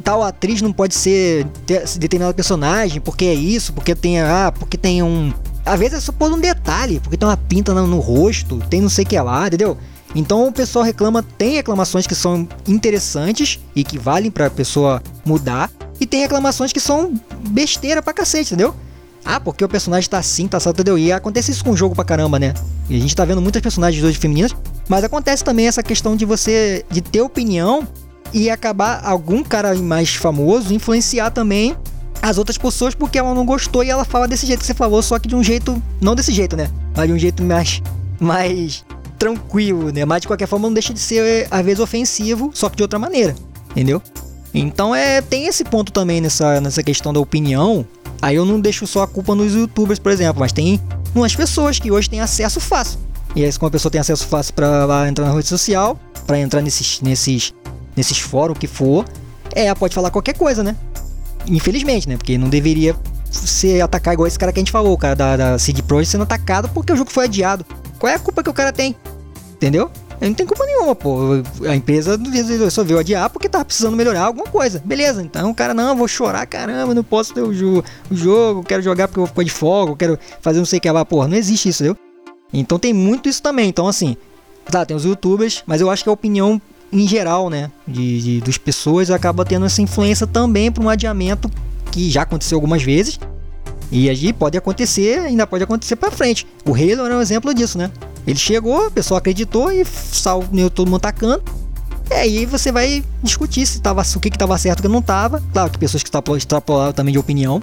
Tal 0.05 0.23
atriz 0.23 0.63
não 0.63 0.73
pode 0.73 0.95
ser 0.95 1.45
ter- 1.67 1.85
determinado 1.99 2.35
personagem, 2.35 3.01
porque 3.01 3.25
é 3.25 3.35
isso, 3.35 3.73
porque 3.73 3.95
tem. 3.95 4.21
Ah, 4.21 4.53
porque 4.57 4.77
tem 4.77 5.03
um. 5.03 5.33
Às 5.67 5.79
vezes 5.79 5.99
é 5.99 6.01
só 6.01 6.13
por 6.13 6.33
um 6.33 6.39
detalhe, 6.39 7.01
porque 7.01 7.17
tem 7.17 7.29
uma 7.29 7.37
pinta 7.37 7.75
no, 7.75 7.87
no 7.87 7.99
rosto, 7.99 8.59
tem 8.71 8.81
não 8.81 8.89
sei 8.89 9.05
o 9.05 9.09
que 9.09 9.19
lá, 9.21 9.47
entendeu? 9.47 9.77
Então 10.15 10.47
o 10.49 10.53
pessoal 10.53 10.83
reclama, 10.85 11.23
tem 11.23 11.55
reclamações 11.55 12.07
que 12.07 12.15
são 12.15 12.49
interessantes 12.67 13.59
e 13.77 13.85
que 13.85 13.99
valem 13.99 14.31
pra 14.31 14.49
pessoa 14.49 15.03
mudar, 15.27 15.71
e 16.01 16.07
tem 16.07 16.21
reclamações 16.21 16.73
que 16.73 16.81
são 16.81 17.13
besteira 17.51 18.01
pra 18.01 18.15
cacete, 18.15 18.55
entendeu? 18.55 18.75
Ah, 19.25 19.39
porque 19.39 19.65
o 19.65 19.69
personagem 19.69 20.09
tá 20.09 20.19
assim, 20.19 20.47
tá 20.49 20.57
assim, 20.57 20.71
entendeu? 20.71 20.99
E 20.99 21.13
acontece 21.13 21.51
isso 21.51 21.65
com 21.65 21.71
o 21.71 21.77
jogo 21.77 21.95
pra 21.95 22.05
caramba, 22.05 22.39
né? 22.39 22.55
E 22.89 22.97
a 22.97 23.01
gente 23.01 23.15
tá 23.15 23.25
vendo 23.25 23.43
muitas 23.43 23.61
personagens 23.61 24.03
hoje 24.03 24.19
femininas, 24.19 24.55
mas 24.89 25.05
acontece 25.05 25.45
também 25.45 25.67
essa 25.67 25.83
questão 25.83 26.17
de 26.17 26.25
você 26.25 26.85
de 26.91 27.01
ter 27.01 27.21
opinião 27.21 27.87
e 28.33 28.51
acabar 28.51 29.01
algum 29.05 29.43
cara 29.43 29.75
mais 29.77 30.15
famoso 30.15 30.73
influenciar 30.73 31.31
também 31.31 31.77
as 32.21 32.39
outras 32.39 32.59
pessoas 32.59 32.95
porque 32.95 33.19
ela 33.19 33.35
não 33.35 33.45
gostou 33.45 33.83
e 33.85 33.91
ela 33.91 34.05
fala 34.05 34.27
desse 34.27 34.47
jeito 34.47 34.61
que 34.61 34.67
você 34.67 34.75
falou, 34.75 35.03
só 35.03 35.19
que 35.19 35.29
de 35.29 35.37
um 35.37 35.43
jeito, 35.43 35.81
não 36.01 36.15
desse 36.15 36.33
jeito, 36.33 36.57
né? 36.57 36.71
Mas 36.97 37.07
de 37.07 37.13
um 37.13 37.19
jeito 37.19 37.43
mais 37.43 37.83
mais 38.21 38.85
tranquilo, 39.19 39.93
né? 39.93 40.05
Mas 40.05 40.23
de 40.23 40.27
qualquer 40.27 40.47
forma 40.47 40.67
não 40.67 40.73
deixa 40.73 40.93
de 40.93 41.01
ser 41.01 41.47
às 41.51 41.65
vezes 41.65 41.81
ofensivo, 41.81 42.51
só 42.55 42.69
que 42.69 42.77
de 42.77 42.83
outra 42.83 42.99
maneira, 42.99 43.35
entendeu? 43.71 44.03
Então 44.53 44.95
é 44.95 45.21
tem 45.21 45.47
esse 45.47 45.65
ponto 45.65 45.93
também 45.93 46.21
nessa 46.21 46.61
nessa 46.61 46.83
questão 46.83 47.13
da 47.13 47.21
opinião. 47.21 47.87
Aí 48.21 48.37
eu 48.37 48.45
não 48.45 48.61
deixo 48.61 48.87
só 48.87 49.03
a 49.03 49.07
culpa 49.07 49.35
nos 49.35 49.55
youtubers, 49.55 49.99
por 49.99 50.11
exemplo, 50.11 50.41
mas 50.41 50.53
tem 50.53 50.81
umas 51.15 51.35
pessoas 51.35 51.79
que 51.79 51.91
hoje 51.91 52.11
têm 52.11 52.21
acesso 52.21 52.61
fácil. 52.61 52.99
E 53.35 53.45
aí, 53.45 53.53
como 53.53 53.69
a 53.69 53.71
pessoa 53.71 53.91
tem 53.91 54.01
acesso 54.01 54.27
fácil 54.27 54.55
para 54.55 55.09
entrar 55.09 55.27
na 55.27 55.33
rede 55.33 55.47
social, 55.47 55.99
para 56.27 56.39
entrar 56.39 56.61
nesses, 56.61 57.01
nesses, 57.01 57.55
nesses 57.97 58.19
fóruns 58.19 58.59
que 58.59 58.67
for, 58.67 59.05
é, 59.55 59.67
ela 59.67 59.77
pode 59.77 59.95
falar 59.95 60.11
qualquer 60.11 60.37
coisa, 60.37 60.63
né? 60.63 60.75
Infelizmente, 61.47 62.09
né? 62.09 62.17
Porque 62.17 62.37
não 62.37 62.49
deveria 62.49 62.97
ser 63.31 63.81
atacar 63.81 64.15
igual 64.15 64.27
esse 64.27 64.39
cara 64.39 64.53
que 64.53 64.59
a 64.59 64.63
gente 64.63 64.73
falou, 64.73 64.95
o 64.95 64.99
cara 64.99 65.15
da, 65.15 65.37
da 65.37 65.59
CD 65.59 65.83
Projekt 65.83 66.13
sendo 66.13 66.23
atacado 66.23 66.69
porque 66.71 66.93
o 66.93 66.97
jogo 66.97 67.11
foi 67.11 67.27
adiado. 67.27 67.65
Qual 67.99 68.11
é 68.11 68.17
a 68.17 68.19
culpa 68.19 68.43
que 68.43 68.51
o 68.51 68.55
cara 68.55 68.73
tem? 68.73 68.97
Entendeu? 69.53 69.91
Não 70.21 70.35
tem 70.35 70.47
culpa 70.47 70.65
nenhuma, 70.67 70.95
pô. 70.95 71.19
A 71.69 71.77
empresa 71.77 72.19
resolveu 72.61 72.99
adiar 72.99 73.31
porque 73.31 73.49
tava 73.49 73.65
precisando 73.65 73.97
melhorar 73.97 74.25
alguma 74.25 74.47
coisa. 74.47 74.83
Beleza, 74.85 75.23
então 75.23 75.51
o 75.51 75.55
cara, 75.55 75.73
não, 75.73 75.97
vou 75.97 76.09
chorar, 76.09 76.45
caramba, 76.47 76.95
não 76.95 77.05
posso 77.05 77.33
ter 77.33 77.43
o, 77.43 77.53
jo 77.55 77.85
o 78.11 78.15
jogo, 78.15 78.65
quero 78.65 78.83
jogar 78.83 79.07
porque 79.07 79.21
eu 79.21 79.25
vou 79.25 79.29
ficar 79.29 79.45
de 79.45 79.51
folga, 79.51 79.97
quero 79.97 80.19
fazer 80.41 80.59
não 80.59 80.67
sei 80.67 80.79
o 80.79 80.83
que 80.83 80.91
lá. 80.91 81.05
Porra, 81.05 81.29
não 81.29 81.37
existe 81.37 81.69
isso, 81.69 81.85
entendeu? 81.85 82.03
Então 82.53 82.79
tem 82.79 82.93
muito 82.93 83.29
isso 83.29 83.43
também. 83.43 83.69
Então, 83.69 83.87
assim, 83.87 84.17
tá, 84.71 84.85
tem 84.85 84.97
os 84.97 85.05
youtubers, 85.05 85.63
mas 85.67 85.81
eu 85.81 85.91
acho 85.91 86.03
que 86.03 86.11
a 86.11 86.13
opinião 86.13 86.61
em 86.93 87.07
geral, 87.07 87.51
né, 87.51 87.71
de, 87.87 88.23
de 88.23 88.41
dos 88.41 88.57
pessoas 88.57 89.11
acaba 89.11 89.45
tendo 89.45 89.67
essa 89.67 89.83
influência 89.83 90.27
também 90.27 90.73
para 90.73 90.83
um 90.83 90.89
adiamento 90.89 91.51
que 91.93 92.11
já 92.11 92.23
aconteceu 92.23 92.57
algumas 92.57 92.83
vezes. 92.83 93.21
E 93.91 94.09
aí 94.09 94.33
pode 94.33 94.57
acontecer, 94.57 95.21
ainda 95.21 95.47
pode 95.47 95.65
acontecer 95.65 95.97
para 95.97 96.11
frente. 96.11 96.47
O 96.67 96.75
Halo 96.75 97.07
era 97.07 97.17
um 97.17 97.21
exemplo 97.21 97.55
disso, 97.55 97.79
né? 97.79 97.91
Ele 98.27 98.39
chegou, 98.39 98.87
a 98.87 98.91
pessoa 98.91 99.19
acreditou 99.19 99.73
e 99.73 99.85
sal, 99.85 100.45
todo 100.75 100.91
mundo 100.91 101.01
tacando. 101.01 101.43
E 102.11 102.15
aí 102.15 102.47
você 102.47 102.73
vai 102.73 103.05
discutir 103.23 103.67
se 103.67 103.81
tava, 103.81 104.03
o 104.03 104.21
que 104.21 104.29
estava 104.29 104.57
certo 104.57 104.79
e 104.79 104.81
o 104.81 104.83
que 104.83 104.89
não 104.89 105.01
estava. 105.01 105.43
Claro 105.53 105.71
que 105.71 105.79
pessoas 105.79 106.03
que 106.03 106.11
extrapolaram 106.37 106.93
também 106.93 107.13
de 107.13 107.19
opinião. 107.19 107.61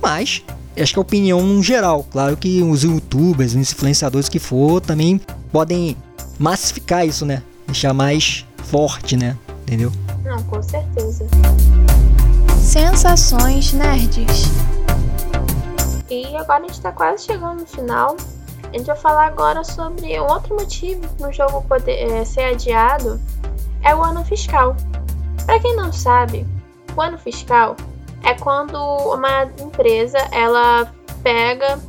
Mas 0.00 0.42
acho 0.80 0.92
que 0.92 0.98
a 0.98 1.02
opinião 1.02 1.42
no 1.42 1.62
geral. 1.62 2.04
Claro 2.04 2.36
que 2.36 2.62
os 2.62 2.84
youtubers, 2.84 3.54
os 3.54 3.72
influenciadores 3.72 4.28
que 4.28 4.38
for, 4.38 4.80
também 4.80 5.20
podem 5.52 5.96
massificar 6.38 7.06
isso, 7.06 7.26
né? 7.26 7.42
Deixar 7.66 7.92
mais 7.92 8.46
forte, 8.64 9.16
né? 9.16 9.36
Entendeu? 9.62 9.92
Não, 10.24 10.42
com 10.44 10.62
certeza. 10.62 11.26
Sensações 12.60 13.72
nerds. 13.72 14.44
E 16.08 16.26
agora 16.36 16.64
a 16.64 16.66
gente 16.66 16.80
tá 16.80 16.92
quase 16.92 17.24
chegando 17.24 17.60
no 17.60 17.66
final. 17.66 18.16
A 18.72 18.78
gente 18.78 18.86
vai 18.86 18.96
falar 18.96 19.26
agora 19.26 19.64
sobre 19.64 20.20
um 20.20 20.26
outro 20.26 20.54
motivo 20.54 21.02
no 21.18 21.32
jogo 21.32 21.62
poder 21.62 22.08
é, 22.08 22.24
ser 22.24 22.44
adiado 22.44 23.20
é 23.82 23.94
o 23.94 24.02
ano 24.02 24.24
fiscal. 24.24 24.76
Para 25.44 25.58
quem 25.58 25.74
não 25.74 25.92
sabe, 25.92 26.46
o 26.96 27.00
ano 27.00 27.18
fiscal 27.18 27.76
é 28.22 28.34
quando 28.34 28.76
uma 28.76 29.44
empresa 29.58 30.18
ela 30.30 30.92
pega, 31.22 31.80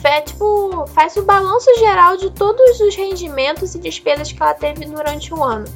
faz, 0.00 0.30
tipo, 0.30 0.86
faz 0.88 1.16
o 1.16 1.22
balanço 1.22 1.74
geral 1.78 2.16
de 2.16 2.30
todos 2.30 2.78
os 2.80 2.94
rendimentos 2.94 3.74
e 3.74 3.80
despesas 3.80 4.30
que 4.30 4.40
ela 4.40 4.54
teve 4.54 4.84
durante 4.84 5.34
o 5.34 5.42
ano. 5.42 5.66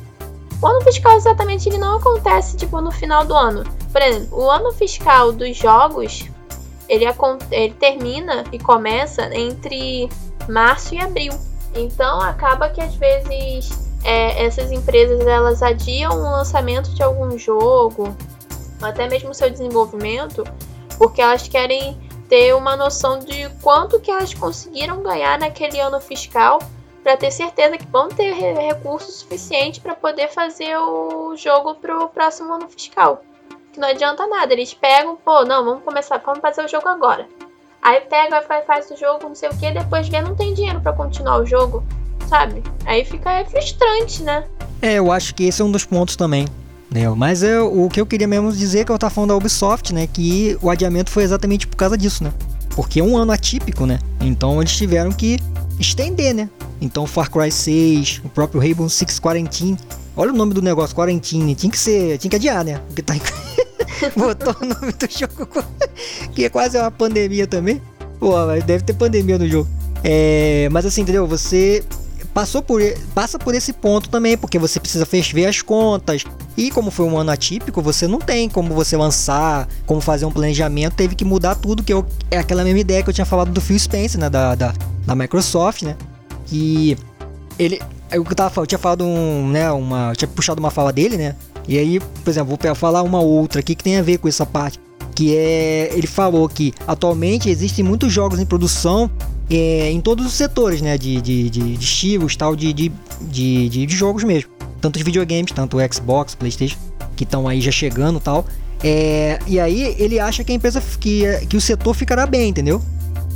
O 0.62 0.66
ano 0.68 0.80
fiscal 0.82 1.16
exatamente 1.16 1.68
ele 1.68 1.78
não 1.78 1.96
acontece 1.96 2.56
tipo 2.56 2.80
no 2.80 2.92
final 2.92 3.24
do 3.24 3.34
ano. 3.34 3.64
Por 3.90 4.00
exemplo, 4.00 4.38
o 4.38 4.48
ano 4.48 4.72
fiscal 4.72 5.32
dos 5.32 5.56
jogos 5.56 6.30
ele, 6.92 7.06
ele 7.50 7.74
termina 7.74 8.44
e 8.52 8.58
começa 8.58 9.34
entre 9.34 10.10
março 10.48 10.94
e 10.94 10.98
abril. 10.98 11.32
Então 11.74 12.20
acaba 12.20 12.68
que 12.68 12.82
às 12.82 12.94
vezes 12.96 13.90
é, 14.04 14.44
essas 14.44 14.70
empresas 14.70 15.26
elas 15.26 15.62
adiam 15.62 16.12
o 16.12 16.22
lançamento 16.22 16.92
de 16.94 17.02
algum 17.02 17.38
jogo, 17.38 18.14
até 18.82 19.08
mesmo 19.08 19.32
seu 19.32 19.48
desenvolvimento, 19.48 20.44
porque 20.98 21.22
elas 21.22 21.48
querem 21.48 21.98
ter 22.28 22.54
uma 22.54 22.76
noção 22.76 23.18
de 23.18 23.48
quanto 23.62 23.98
que 23.98 24.10
elas 24.10 24.34
conseguiram 24.34 25.02
ganhar 25.02 25.38
naquele 25.38 25.80
ano 25.80 26.00
fiscal 26.00 26.58
para 27.02 27.16
ter 27.16 27.30
certeza 27.30 27.78
que 27.78 27.86
vão 27.86 28.08
ter 28.08 28.32
recurso 28.32 29.10
suficiente 29.10 29.80
para 29.80 29.94
poder 29.94 30.28
fazer 30.28 30.76
o 30.76 31.34
jogo 31.36 31.74
para 31.74 31.98
o 31.98 32.08
próximo 32.08 32.52
ano 32.52 32.68
fiscal. 32.68 33.24
Que 33.72 33.80
não 33.80 33.88
adianta 33.88 34.26
nada, 34.26 34.52
eles 34.52 34.74
pegam, 34.74 35.16
pô, 35.16 35.44
não, 35.44 35.64
vamos 35.64 35.82
começar, 35.82 36.18
vamos 36.18 36.40
fazer 36.40 36.64
o 36.64 36.68
jogo 36.68 36.88
agora. 36.88 37.26
Aí 37.80 38.00
pega, 38.02 38.42
faz, 38.42 38.64
faz 38.66 38.90
o 38.90 38.96
jogo, 38.96 39.28
não 39.28 39.34
sei 39.34 39.48
o 39.48 39.56
que, 39.56 39.70
depois 39.70 40.08
vê, 40.08 40.20
não 40.20 40.36
tem 40.36 40.54
dinheiro 40.54 40.80
para 40.80 40.92
continuar 40.92 41.38
o 41.38 41.46
jogo, 41.46 41.82
sabe? 42.28 42.62
Aí 42.84 43.04
fica 43.04 43.44
frustrante, 43.46 44.22
né? 44.22 44.44
É, 44.80 44.94
eu 44.94 45.10
acho 45.10 45.34
que 45.34 45.44
esse 45.44 45.62
é 45.62 45.64
um 45.64 45.70
dos 45.70 45.84
pontos 45.84 46.14
também. 46.14 46.46
Né? 46.90 47.08
Mas 47.08 47.42
é, 47.42 47.58
o 47.58 47.88
que 47.88 48.00
eu 48.00 48.06
queria 48.06 48.28
mesmo 48.28 48.52
dizer 48.52 48.80
é 48.80 48.84
que 48.84 48.92
eu 48.92 48.98
tava 48.98 49.12
falando 49.12 49.30
da 49.30 49.36
Ubisoft, 49.36 49.94
né? 49.94 50.06
Que 50.06 50.58
o 50.60 50.68
adiamento 50.68 51.10
foi 51.10 51.22
exatamente 51.22 51.66
por 51.66 51.76
causa 51.76 51.96
disso, 51.96 52.22
né? 52.22 52.32
Porque 52.76 53.00
é 53.00 53.02
um 53.02 53.16
ano 53.16 53.32
atípico, 53.32 53.86
né? 53.86 53.98
Então 54.20 54.60
eles 54.60 54.76
tiveram 54.76 55.10
que 55.10 55.38
estender, 55.80 56.34
né? 56.34 56.50
Então 56.80 57.06
Far 57.06 57.30
Cry 57.30 57.50
6, 57.50 58.20
o 58.24 58.28
próprio 58.28 58.60
Rainbow 58.60 58.88
Six 58.88 59.18
Quarantine. 59.18 59.78
Olha 60.16 60.32
o 60.32 60.36
nome 60.36 60.52
do 60.54 60.62
negócio, 60.62 60.94
Quarantine. 60.94 61.54
Tinha 61.54 61.70
que 61.70 61.78
ser, 61.78 62.18
tinha 62.18 62.30
que 62.30 62.36
adiar, 62.36 62.64
né? 62.64 62.80
Porque 62.86 63.02
tá 63.02 63.14
botou 64.16 64.54
o 64.60 64.64
nome 64.66 64.92
do 64.92 65.08
jogo 65.10 65.64
que 66.34 66.44
é 66.44 66.48
quase 66.48 66.78
uma 66.78 66.90
pandemia 66.90 67.46
também. 67.46 67.80
Pô, 68.18 68.32
deve 68.64 68.84
ter 68.84 68.94
pandemia 68.94 69.38
no 69.38 69.48
jogo. 69.48 69.68
É, 70.04 70.68
mas 70.70 70.84
assim, 70.84 71.02
entendeu? 71.02 71.26
Você 71.26 71.84
passou 72.32 72.62
por, 72.62 72.80
passa 73.14 73.38
por 73.38 73.54
esse 73.54 73.72
ponto 73.72 74.08
também, 74.08 74.36
porque 74.36 74.58
você 74.58 74.80
precisa 74.80 75.06
ver 75.06 75.46
as 75.46 75.62
contas. 75.62 76.24
E 76.56 76.70
como 76.70 76.90
foi 76.90 77.06
um 77.06 77.18
ano 77.18 77.30
atípico, 77.30 77.82
você 77.82 78.06
não 78.06 78.18
tem 78.18 78.48
como 78.48 78.74
você 78.74 78.96
lançar, 78.96 79.68
como 79.86 80.00
fazer 80.00 80.24
um 80.24 80.30
planejamento, 80.30 80.94
teve 80.94 81.14
que 81.14 81.24
mudar 81.24 81.54
tudo, 81.54 81.82
que 81.82 81.92
eu, 81.92 82.06
é 82.30 82.38
aquela 82.38 82.64
mesma 82.64 82.80
ideia 82.80 83.02
que 83.02 83.10
eu 83.10 83.14
tinha 83.14 83.24
falado 83.24 83.50
do 83.50 83.60
Phil 83.60 83.78
Spencer, 83.78 84.20
né, 84.20 84.28
da, 84.28 84.54
da, 84.54 84.74
da 85.06 85.14
Microsoft, 85.14 85.82
né, 85.82 85.96
que 86.46 86.96
ele, 87.58 87.80
eu, 88.12 88.24
tava, 88.24 88.60
eu 88.60 88.66
tinha 88.66 88.78
falado 88.78 89.04
um, 89.04 89.48
né, 89.48 89.70
uma, 89.70 90.10
eu 90.10 90.16
tinha 90.16 90.28
puxado 90.28 90.60
uma 90.60 90.70
fala 90.70 90.92
dele, 90.92 91.16
né, 91.16 91.36
e 91.66 91.78
aí, 91.78 92.00
por 92.00 92.30
exemplo, 92.30 92.56
vou 92.56 92.74
falar 92.74 93.02
uma 93.02 93.20
outra 93.20 93.60
aqui 93.60 93.74
que 93.74 93.84
tem 93.84 93.96
a 93.96 94.02
ver 94.02 94.18
com 94.18 94.28
essa 94.28 94.44
parte, 94.44 94.78
que 95.14 95.36
é, 95.36 95.90
ele 95.92 96.06
falou 96.06 96.48
que 96.48 96.72
atualmente 96.86 97.48
existem 97.48 97.84
muitos 97.84 98.12
jogos 98.12 98.40
em 98.40 98.46
produção 98.46 99.10
é, 99.50 99.90
em 99.90 100.00
todos 100.00 100.26
os 100.26 100.32
setores, 100.32 100.80
né? 100.80 100.96
De, 100.96 101.20
de, 101.20 101.50
de, 101.50 101.76
de 101.76 101.84
estilos, 101.84 102.34
tal, 102.36 102.56
de, 102.56 102.72
de, 102.72 102.92
de, 103.20 103.68
de, 103.68 103.96
jogos 103.96 104.24
mesmo. 104.24 104.50
Tanto 104.80 104.98
de 104.98 105.04
videogames, 105.04 105.52
tanto 105.52 105.76
o 105.76 105.92
Xbox, 105.92 106.34
Playstation, 106.34 106.78
que 107.14 107.24
estão 107.24 107.46
aí 107.46 107.60
já 107.60 107.70
chegando 107.70 108.18
tal. 108.18 108.46
É, 108.82 109.38
e 109.46 109.60
aí 109.60 109.94
ele 109.98 110.18
acha 110.18 110.42
que 110.42 110.50
a 110.50 110.54
empresa, 110.54 110.82
que, 110.98 111.24
que 111.48 111.56
o 111.56 111.60
setor 111.60 111.94
ficará 111.94 112.26
bem, 112.26 112.48
entendeu? 112.48 112.82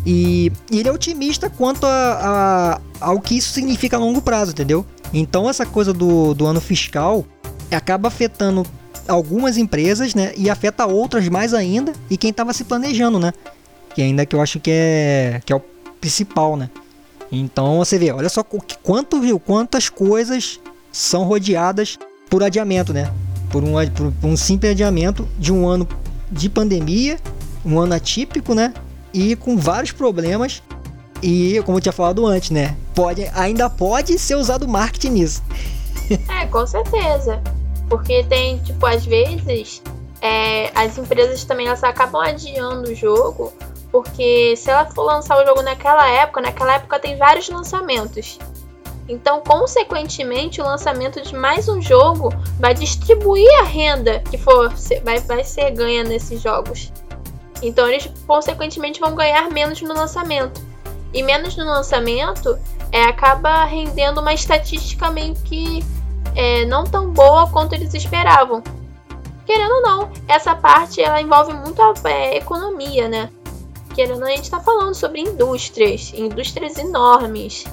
E, 0.07 0.53
e 0.71 0.79
ele 0.79 0.89
é 0.89 0.93
otimista 0.93 1.51
quanto 1.51 1.85
a, 1.85 2.79
a, 3.01 3.07
ao 3.09 3.21
que 3.21 3.37
isso 3.37 3.53
significa 3.53 3.97
a 3.97 4.01
longo 4.01 4.23
prazo, 4.23 4.53
entendeu? 4.53 4.87
Então 5.13 5.51
essa 5.51 5.67
coisa 5.67 5.93
do, 5.93 6.33
do 6.33 6.47
ano 6.47 6.61
fiscal 6.61 7.27
acaba 7.73 8.07
afetando 8.07 8.65
algumas 9.09 9.57
empresas, 9.57 10.15
né? 10.15 10.33
E 10.37 10.49
afeta 10.49 10.87
outras 10.87 11.29
mais 11.29 11.53
ainda. 11.53 11.93
E 12.09 12.17
quem 12.17 12.31
estava 12.31 12.53
se 12.53 12.63
planejando, 12.63 13.19
né? 13.19 13.33
Que 13.95 14.03
ainda 14.03 14.25
que 14.25 14.37
eu 14.37 14.41
acho 14.41 14.61
que 14.61 14.71
é, 14.71 15.43
que 15.45 15.53
é 15.53 15.57
o 15.57 15.61
principal, 16.01 16.57
né? 16.57 16.71
Então 17.31 17.79
você 17.79 17.99
vê, 17.99 18.13
olha 18.13 18.29
só 18.29 18.45
quanto 18.83 19.21
viu, 19.21 19.41
quantas 19.41 19.89
coisas 19.89 20.61
são 20.93 21.25
rodeadas 21.25 21.99
por 22.31 22.45
adiamento, 22.45 22.93
né? 22.93 23.13
Por 23.51 23.65
um, 23.65 23.73
por, 23.91 24.13
um 24.23 24.37
simples 24.37 24.71
adiamento 24.71 25.29
de 25.37 25.53
um 25.53 25.67
ano 25.67 25.89
de 26.31 26.49
pandemia, 26.49 27.19
um 27.65 27.81
ano 27.81 27.95
atípico, 27.95 28.55
né? 28.55 28.73
E 29.13 29.37
com 29.37 29.57
vários 29.57 29.93
problemas. 29.93 30.63
E 31.23 31.63
como 31.65 31.79
eu 31.79 31.83
tinha 31.83 31.93
falado 31.93 32.27
antes, 32.27 32.51
né? 32.51 32.77
Pode, 32.95 33.31
ainda 33.35 33.71
pode 33.71 34.19
ser 34.19 34.35
usado 34.35 34.69
marketing 34.69 35.11
nisso. 35.11 35.43
É, 36.29 36.47
com 36.47 36.65
certeza. 36.65 37.43
Porque 37.89 38.23
tem, 38.25 38.59
tipo, 38.59 38.87
às 38.87 39.05
vezes 39.05 39.83
é, 40.21 40.71
as 40.73 40.97
empresas 40.97 41.43
também 41.43 41.67
elas 41.67 41.83
acabam 41.83 42.23
adiando 42.23 42.91
o 42.91 42.95
jogo 42.95 43.53
porque 43.91 44.55
se 44.57 44.71
ela 44.71 44.85
for 44.87 45.05
lançar 45.05 45.43
o 45.43 45.47
jogo 45.47 45.63
naquela 45.63 46.07
época, 46.09 46.41
naquela 46.41 46.75
época 46.75 46.99
tem 46.99 47.17
vários 47.17 47.49
lançamentos. 47.49 48.39
Então, 49.09 49.41
consequentemente, 49.41 50.61
o 50.61 50.65
lançamento 50.65 51.23
de 51.23 51.35
mais 51.35 51.69
um 51.69 51.81
jogo 51.81 52.31
vai 52.59 52.75
distribuir 52.75 53.49
a 53.61 53.65
renda 53.65 54.21
que 54.31 54.37
for 54.37 54.71
vai, 55.03 55.21
vai 55.21 55.45
ser 55.45 55.71
ganha 55.71 56.03
nesses 56.03 56.43
jogos. 56.43 56.93
Então, 57.63 57.89
eles 57.89 58.11
consequentemente 58.27 59.01
vão 59.01 59.15
ganhar 59.15 59.51
menos 59.51 59.81
no 59.83 59.95
lançamento. 59.95 60.61
E 61.13 61.23
menos 61.23 61.57
no 61.57 61.65
lançamento 61.65 62.59
é, 62.93 63.05
acaba 63.05 63.65
rendendo 63.65 64.21
uma 64.21 64.35
estatística 64.35 65.11
meio 65.11 65.35
que 65.35 65.85
é, 66.35 66.65
não 66.67 66.85
tão 66.85 67.11
boa 67.11 67.49
quanto 67.51 67.75
eles 67.75 67.95
esperavam. 67.95 68.63
Querendo 69.47 69.75
ou 69.77 69.83
não, 69.83 70.11
essa 70.27 70.55
parte 70.55 71.01
ela 71.01 71.21
envolve 71.21 71.55
muito 71.55 71.81
a 71.81 71.95
é, 72.05 72.37
economia, 72.37 73.09
né? 73.09 73.31
querendo, 73.97 74.23
a 74.25 74.29
gente 74.29 74.43
está 74.43 74.61
falando 74.61 74.95
sobre 74.95 75.23
indústrias, 75.23 76.13
indústrias 76.15 76.77
enormes. 76.77 77.65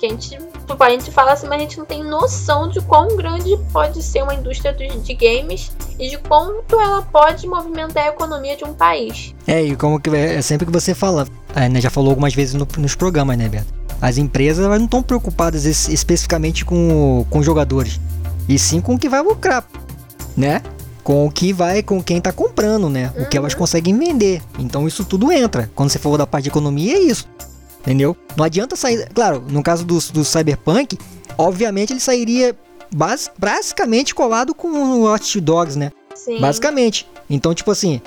Que 0.00 0.06
a 0.06 0.08
gente, 0.08 0.30
tipo, 0.30 0.82
a 0.82 0.88
gente 0.88 1.10
fala 1.10 1.32
assim, 1.32 1.46
mas 1.46 1.58
a 1.58 1.60
gente 1.60 1.76
não 1.76 1.84
tem 1.84 2.02
noção 2.02 2.70
de 2.70 2.80
quão 2.80 3.14
grande 3.18 3.54
pode 3.70 4.02
ser 4.02 4.22
uma 4.22 4.32
indústria 4.32 4.72
de 4.72 5.14
games 5.14 5.70
e 5.98 6.08
de 6.08 6.16
quanto 6.16 6.80
ela 6.80 7.02
pode 7.02 7.46
movimentar 7.46 8.04
a 8.04 8.08
economia 8.08 8.56
de 8.56 8.64
um 8.64 8.72
país. 8.72 9.34
É, 9.46 9.62
e 9.62 9.76
como 9.76 10.00
que 10.00 10.08
é 10.08 10.40
sempre 10.40 10.64
que 10.64 10.72
você 10.72 10.94
fala, 10.94 11.28
é, 11.54 11.68
né, 11.68 11.82
já 11.82 11.90
falou 11.90 12.08
algumas 12.08 12.34
vezes 12.34 12.54
no, 12.54 12.66
nos 12.78 12.94
programas, 12.94 13.36
né, 13.36 13.46
Beto? 13.46 13.66
As 14.00 14.16
empresas 14.16 14.66
não 14.66 14.86
estão 14.86 15.02
preocupadas 15.02 15.66
especificamente 15.66 16.64
com, 16.64 17.26
com 17.28 17.42
jogadores, 17.42 18.00
e 18.48 18.58
sim 18.58 18.80
com 18.80 18.94
o 18.94 18.98
que 18.98 19.06
vai 19.06 19.20
lucrar, 19.20 19.66
né? 20.34 20.62
com 21.04 21.26
o 21.26 21.30
que 21.30 21.52
vai 21.52 21.82
com 21.82 22.02
quem 22.02 22.18
está 22.18 22.30
comprando, 22.30 22.88
né? 22.88 23.10
Uhum. 23.16 23.22
O 23.22 23.28
que 23.28 23.36
elas 23.36 23.52
uhum. 23.52 23.58
conseguem 23.58 23.98
vender. 23.98 24.42
Então 24.58 24.86
isso 24.86 25.04
tudo 25.04 25.32
entra. 25.32 25.70
Quando 25.74 25.90
você 25.90 25.98
falou 25.98 26.16
da 26.16 26.26
parte 26.26 26.44
de 26.44 26.50
economia, 26.50 26.94
é 26.94 27.00
isso. 27.00 27.26
Entendeu? 27.80 28.16
Não 28.36 28.44
adianta 28.44 28.76
sair. 28.76 29.08
Claro, 29.14 29.44
no 29.48 29.62
caso 29.62 29.84
do, 29.84 29.98
do 30.12 30.24
Cyberpunk, 30.24 30.98
obviamente 31.36 31.92
ele 31.92 32.00
sairia 32.00 32.56
bas, 32.94 33.30
basicamente 33.38 34.14
colado 34.14 34.54
com 34.54 34.68
o 34.68 35.02
Watch 35.02 35.40
Dogs, 35.40 35.78
né? 35.78 35.90
Sim. 36.14 36.38
Basicamente. 36.40 37.06
Então, 37.28 37.54
tipo 37.54 37.70
assim, 37.70 38.00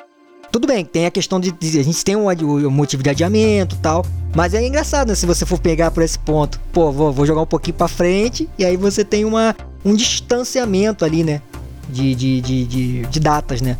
tudo 0.51 0.67
bem, 0.67 0.85
tem 0.85 1.07
a 1.07 1.11
questão 1.11 1.39
de, 1.39 1.51
de 1.51 1.79
a 1.79 1.83
gente 1.83 2.05
tem 2.05 2.15
um, 2.15 2.27
um, 2.29 2.69
motivo 2.69 3.01
de 3.01 3.09
adiamento 3.09 3.75
tal, 3.81 4.05
mas 4.35 4.53
é 4.53 4.63
engraçado, 4.63 5.07
né, 5.07 5.15
se 5.15 5.25
você 5.25 5.45
for 5.45 5.59
pegar 5.59 5.89
por 5.89 6.03
esse 6.03 6.19
ponto, 6.19 6.59
pô, 6.71 6.91
vou, 6.91 7.11
vou 7.11 7.25
jogar 7.25 7.41
um 7.41 7.47
pouquinho 7.47 7.75
para 7.75 7.87
frente 7.87 8.47
e 8.57 8.63
aí 8.63 8.77
você 8.77 9.03
tem 9.03 9.25
uma, 9.25 9.55
um 9.83 9.95
distanciamento 9.95 11.03
ali, 11.03 11.23
né, 11.23 11.41
de, 11.89 12.13
de, 12.13 12.41
de, 12.41 12.65
de, 12.65 13.01
de 13.01 13.19
datas, 13.19 13.61
né? 13.61 13.77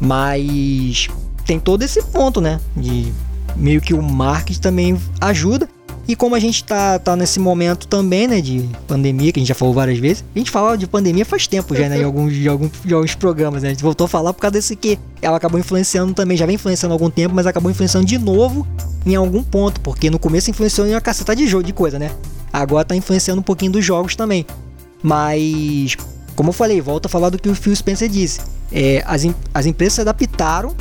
Mas 0.00 1.08
tem 1.44 1.58
todo 1.58 1.82
esse 1.82 2.02
ponto, 2.02 2.40
né? 2.40 2.60
De 2.76 3.12
meio 3.58 3.80
que 3.80 3.92
o 3.92 4.02
marketing 4.02 4.60
também 4.60 5.00
ajuda. 5.20 5.68
E 6.06 6.16
como 6.16 6.34
a 6.34 6.40
gente 6.40 6.64
tá, 6.64 6.98
tá 6.98 7.14
nesse 7.14 7.38
momento 7.38 7.86
também, 7.86 8.26
né, 8.26 8.40
de 8.40 8.66
pandemia, 8.86 9.30
que 9.30 9.38
a 9.38 9.42
gente 9.42 9.48
já 9.48 9.54
falou 9.54 9.74
várias 9.74 9.98
vezes, 9.98 10.24
a 10.34 10.38
gente 10.38 10.50
fala 10.50 10.74
de 10.74 10.86
pandemia 10.86 11.22
faz 11.22 11.46
tempo 11.46 11.76
já, 11.76 11.86
né, 11.86 11.98
em 11.98 12.04
alguns, 12.04 12.32
de 12.32 12.48
alguns, 12.48 12.70
de 12.82 12.94
alguns 12.94 13.14
programas, 13.14 13.62
né? 13.62 13.68
A 13.68 13.72
gente 13.72 13.82
voltou 13.82 14.06
a 14.06 14.08
falar 14.08 14.32
por 14.32 14.40
causa 14.40 14.52
desse 14.52 14.74
que 14.74 14.98
ela 15.20 15.36
acabou 15.36 15.60
influenciando 15.60 16.14
também, 16.14 16.34
já 16.34 16.46
vem 16.46 16.54
influenciando 16.54 16.94
há 16.94 16.96
algum 16.96 17.10
tempo, 17.10 17.34
mas 17.34 17.46
acabou 17.46 17.70
influenciando 17.70 18.06
de 18.06 18.16
novo 18.16 18.66
em 19.04 19.16
algum 19.16 19.42
ponto, 19.42 19.82
porque 19.82 20.08
no 20.08 20.18
começo 20.18 20.50
influenciou 20.50 20.86
em 20.86 20.92
uma 20.92 21.00
caceta 21.00 21.36
de 21.36 21.46
jogo, 21.46 21.64
de 21.64 21.74
coisa, 21.74 21.98
né? 21.98 22.10
Agora 22.50 22.86
tá 22.86 22.96
influenciando 22.96 23.40
um 23.40 23.44
pouquinho 23.44 23.72
dos 23.72 23.84
jogos 23.84 24.16
também. 24.16 24.46
Mas, 25.02 25.94
como 26.34 26.48
eu 26.48 26.54
falei, 26.54 26.80
volto 26.80 27.04
a 27.04 27.08
falar 27.10 27.28
do 27.28 27.38
que 27.38 27.50
o 27.50 27.54
Phil 27.54 27.76
Spencer 27.76 28.08
disse. 28.08 28.40
É, 28.72 29.02
as, 29.06 29.26
as 29.52 29.66
empresas 29.66 29.92
se 29.92 30.00
adaptaram 30.00 30.74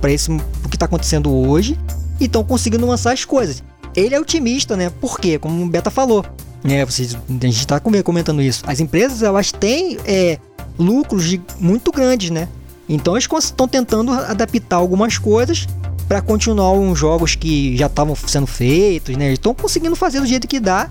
para 0.00 0.12
esse 0.12 0.30
o 0.30 0.68
que 0.68 0.76
está 0.76 0.86
acontecendo 0.86 1.34
hoje 1.34 1.76
e 2.20 2.24
estão 2.24 2.44
conseguindo 2.44 2.86
lançar 2.86 3.12
as 3.12 3.24
coisas. 3.24 3.62
Ele 3.94 4.14
é 4.14 4.20
otimista, 4.20 4.76
né? 4.76 4.90
Por 4.90 5.18
quê? 5.18 5.38
Como 5.38 5.64
o 5.64 5.68
Beta 5.68 5.90
falou. 5.90 6.24
Né, 6.62 6.84
vocês, 6.84 7.14
a 7.14 7.32
gente 7.32 7.58
está 7.58 7.78
comentando 7.78 8.42
isso. 8.42 8.64
As 8.66 8.80
empresas 8.80 9.22
elas 9.22 9.52
têm 9.52 9.96
é, 10.04 10.38
lucros 10.78 11.24
de, 11.24 11.40
muito 11.58 11.92
grandes, 11.92 12.30
né? 12.30 12.48
Então 12.88 13.14
eles 13.14 13.28
estão 13.44 13.68
tentando 13.68 14.12
adaptar 14.12 14.76
algumas 14.76 15.18
coisas 15.18 15.66
para 16.08 16.22
continuar 16.22 16.72
uns 16.72 16.98
jogos 16.98 17.34
que 17.34 17.76
já 17.76 17.86
estavam 17.86 18.16
sendo 18.16 18.46
feitos, 18.46 19.16
né? 19.16 19.32
Estão 19.32 19.54
conseguindo 19.54 19.94
fazer 19.94 20.20
do 20.20 20.26
jeito 20.26 20.48
que 20.48 20.58
dá, 20.58 20.90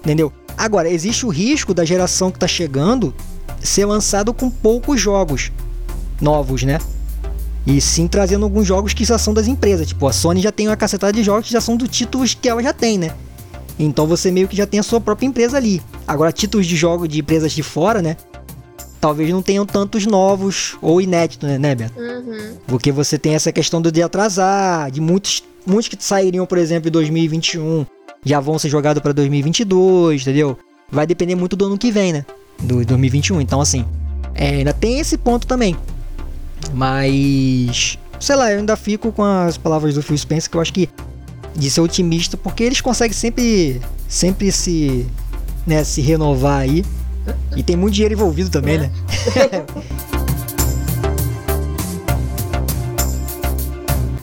entendeu? 0.00 0.32
Agora 0.56 0.90
existe 0.90 1.24
o 1.24 1.28
risco 1.28 1.72
da 1.72 1.84
geração 1.84 2.30
que 2.30 2.36
está 2.36 2.48
chegando 2.48 3.14
ser 3.60 3.84
lançado 3.86 4.34
com 4.34 4.50
poucos 4.50 5.00
jogos 5.00 5.52
novos, 6.20 6.64
né? 6.64 6.78
E 7.68 7.82
sim 7.82 8.08
trazendo 8.08 8.44
alguns 8.44 8.66
jogos 8.66 8.94
que 8.94 9.04
já 9.04 9.18
são 9.18 9.34
das 9.34 9.46
empresas. 9.46 9.86
Tipo, 9.88 10.06
a 10.06 10.12
Sony 10.12 10.40
já 10.40 10.50
tem 10.50 10.66
uma 10.66 10.76
cacetada 10.76 11.12
de 11.12 11.22
jogos 11.22 11.46
que 11.46 11.52
já 11.52 11.60
são 11.60 11.76
dos 11.76 11.90
títulos 11.90 12.32
que 12.32 12.48
ela 12.48 12.62
já 12.62 12.72
tem, 12.72 12.96
né? 12.96 13.14
Então 13.78 14.06
você 14.06 14.30
meio 14.30 14.48
que 14.48 14.56
já 14.56 14.66
tem 14.66 14.80
a 14.80 14.82
sua 14.82 14.98
própria 14.98 15.26
empresa 15.26 15.58
ali. 15.58 15.82
Agora, 16.06 16.32
títulos 16.32 16.66
de 16.66 16.74
jogos 16.74 17.10
de 17.10 17.20
empresas 17.20 17.52
de 17.52 17.62
fora, 17.62 18.00
né? 18.00 18.16
Talvez 18.98 19.30
não 19.30 19.42
tenham 19.42 19.66
tantos 19.66 20.06
novos 20.06 20.78
ou 20.80 20.98
inéditos, 20.98 21.46
né, 21.46 21.58
né 21.58 21.74
Beto? 21.74 22.00
Uhum. 22.00 22.56
Porque 22.66 22.90
você 22.90 23.18
tem 23.18 23.34
essa 23.34 23.52
questão 23.52 23.82
do 23.82 23.92
de 23.92 24.02
atrasar, 24.02 24.90
de 24.90 25.00
muitos, 25.02 25.44
muitos 25.66 25.88
que 25.88 25.96
sairiam, 26.02 26.46
por 26.46 26.56
exemplo, 26.56 26.88
em 26.88 26.92
2021, 26.92 27.84
já 28.24 28.40
vão 28.40 28.58
ser 28.58 28.70
jogados 28.70 29.02
para 29.02 29.12
2022, 29.12 30.22
entendeu? 30.22 30.56
Vai 30.90 31.06
depender 31.06 31.34
muito 31.34 31.54
do 31.54 31.66
ano 31.66 31.76
que 31.76 31.92
vem, 31.92 32.14
né? 32.14 32.24
Do 32.60 32.82
2021. 32.82 33.42
Então, 33.42 33.60
assim, 33.60 33.84
é, 34.34 34.48
ainda 34.56 34.72
tem 34.72 34.98
esse 34.98 35.18
ponto 35.18 35.46
também. 35.46 35.76
Mas, 36.72 37.98
sei 38.20 38.36
lá, 38.36 38.52
eu 38.52 38.58
ainda 38.58 38.76
fico 38.76 39.12
com 39.12 39.24
as 39.24 39.56
palavras 39.56 39.94
do 39.94 40.02
Phil 40.02 40.16
Spencer 40.18 40.50
que 40.50 40.56
eu 40.56 40.60
acho 40.60 40.72
que 40.72 40.88
de 41.54 41.70
ser 41.70 41.80
otimista, 41.80 42.36
porque 42.36 42.62
eles 42.62 42.80
conseguem 42.80 43.12
sempre 43.12 43.80
sempre 44.08 44.50
se, 44.50 45.06
né, 45.66 45.84
se 45.84 46.00
renovar 46.00 46.60
aí. 46.60 46.84
E 47.54 47.62
tem 47.62 47.76
muito 47.76 47.94
dinheiro 47.94 48.14
envolvido 48.14 48.48
também, 48.48 48.76
é. 48.76 48.78
né? 48.78 48.90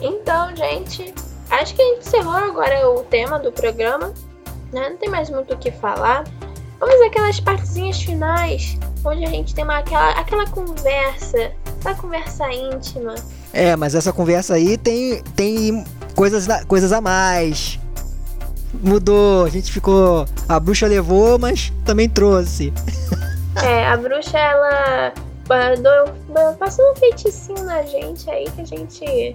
então, 0.00 0.56
gente, 0.56 1.14
acho 1.50 1.74
que 1.74 1.82
a 1.82 1.84
gente 1.84 2.08
encerrou 2.08 2.32
agora 2.32 2.90
o 2.90 3.04
tema 3.04 3.38
do 3.38 3.52
programa. 3.52 4.12
Né? 4.72 4.88
Não 4.90 4.96
tem 4.96 5.08
mais 5.08 5.30
muito 5.30 5.54
o 5.54 5.56
que 5.56 5.70
falar. 5.70 6.24
Vamos 6.80 7.00
aquelas 7.06 7.38
partezinhas 7.38 8.02
finais, 8.02 8.76
onde 9.04 9.24
a 9.24 9.30
gente 9.30 9.54
tem 9.54 9.62
uma, 9.62 9.78
aquela, 9.78 10.10
aquela 10.10 10.46
conversa 10.48 11.52
Aquela 11.86 11.94
conversa 11.94 12.52
íntima. 12.52 13.14
É, 13.52 13.76
mas 13.76 13.94
essa 13.94 14.12
conversa 14.12 14.54
aí 14.54 14.76
tem, 14.76 15.22
tem 15.36 15.84
coisas, 16.16 16.48
coisas 16.66 16.90
a 16.92 17.00
mais. 17.00 17.78
Mudou, 18.82 19.44
a 19.44 19.48
gente 19.48 19.70
ficou. 19.70 20.26
A 20.48 20.58
bruxa 20.58 20.88
levou, 20.88 21.38
mas 21.38 21.72
também 21.84 22.08
trouxe. 22.08 22.72
É, 23.64 23.86
a 23.86 23.96
bruxa 23.96 24.36
ela 24.36 25.14
passou 26.58 26.84
um 26.90 26.96
feiticinho 26.96 27.62
na 27.64 27.82
gente 27.82 28.28
aí 28.28 28.50
que 28.50 28.60
a 28.62 28.64
gente 28.64 29.34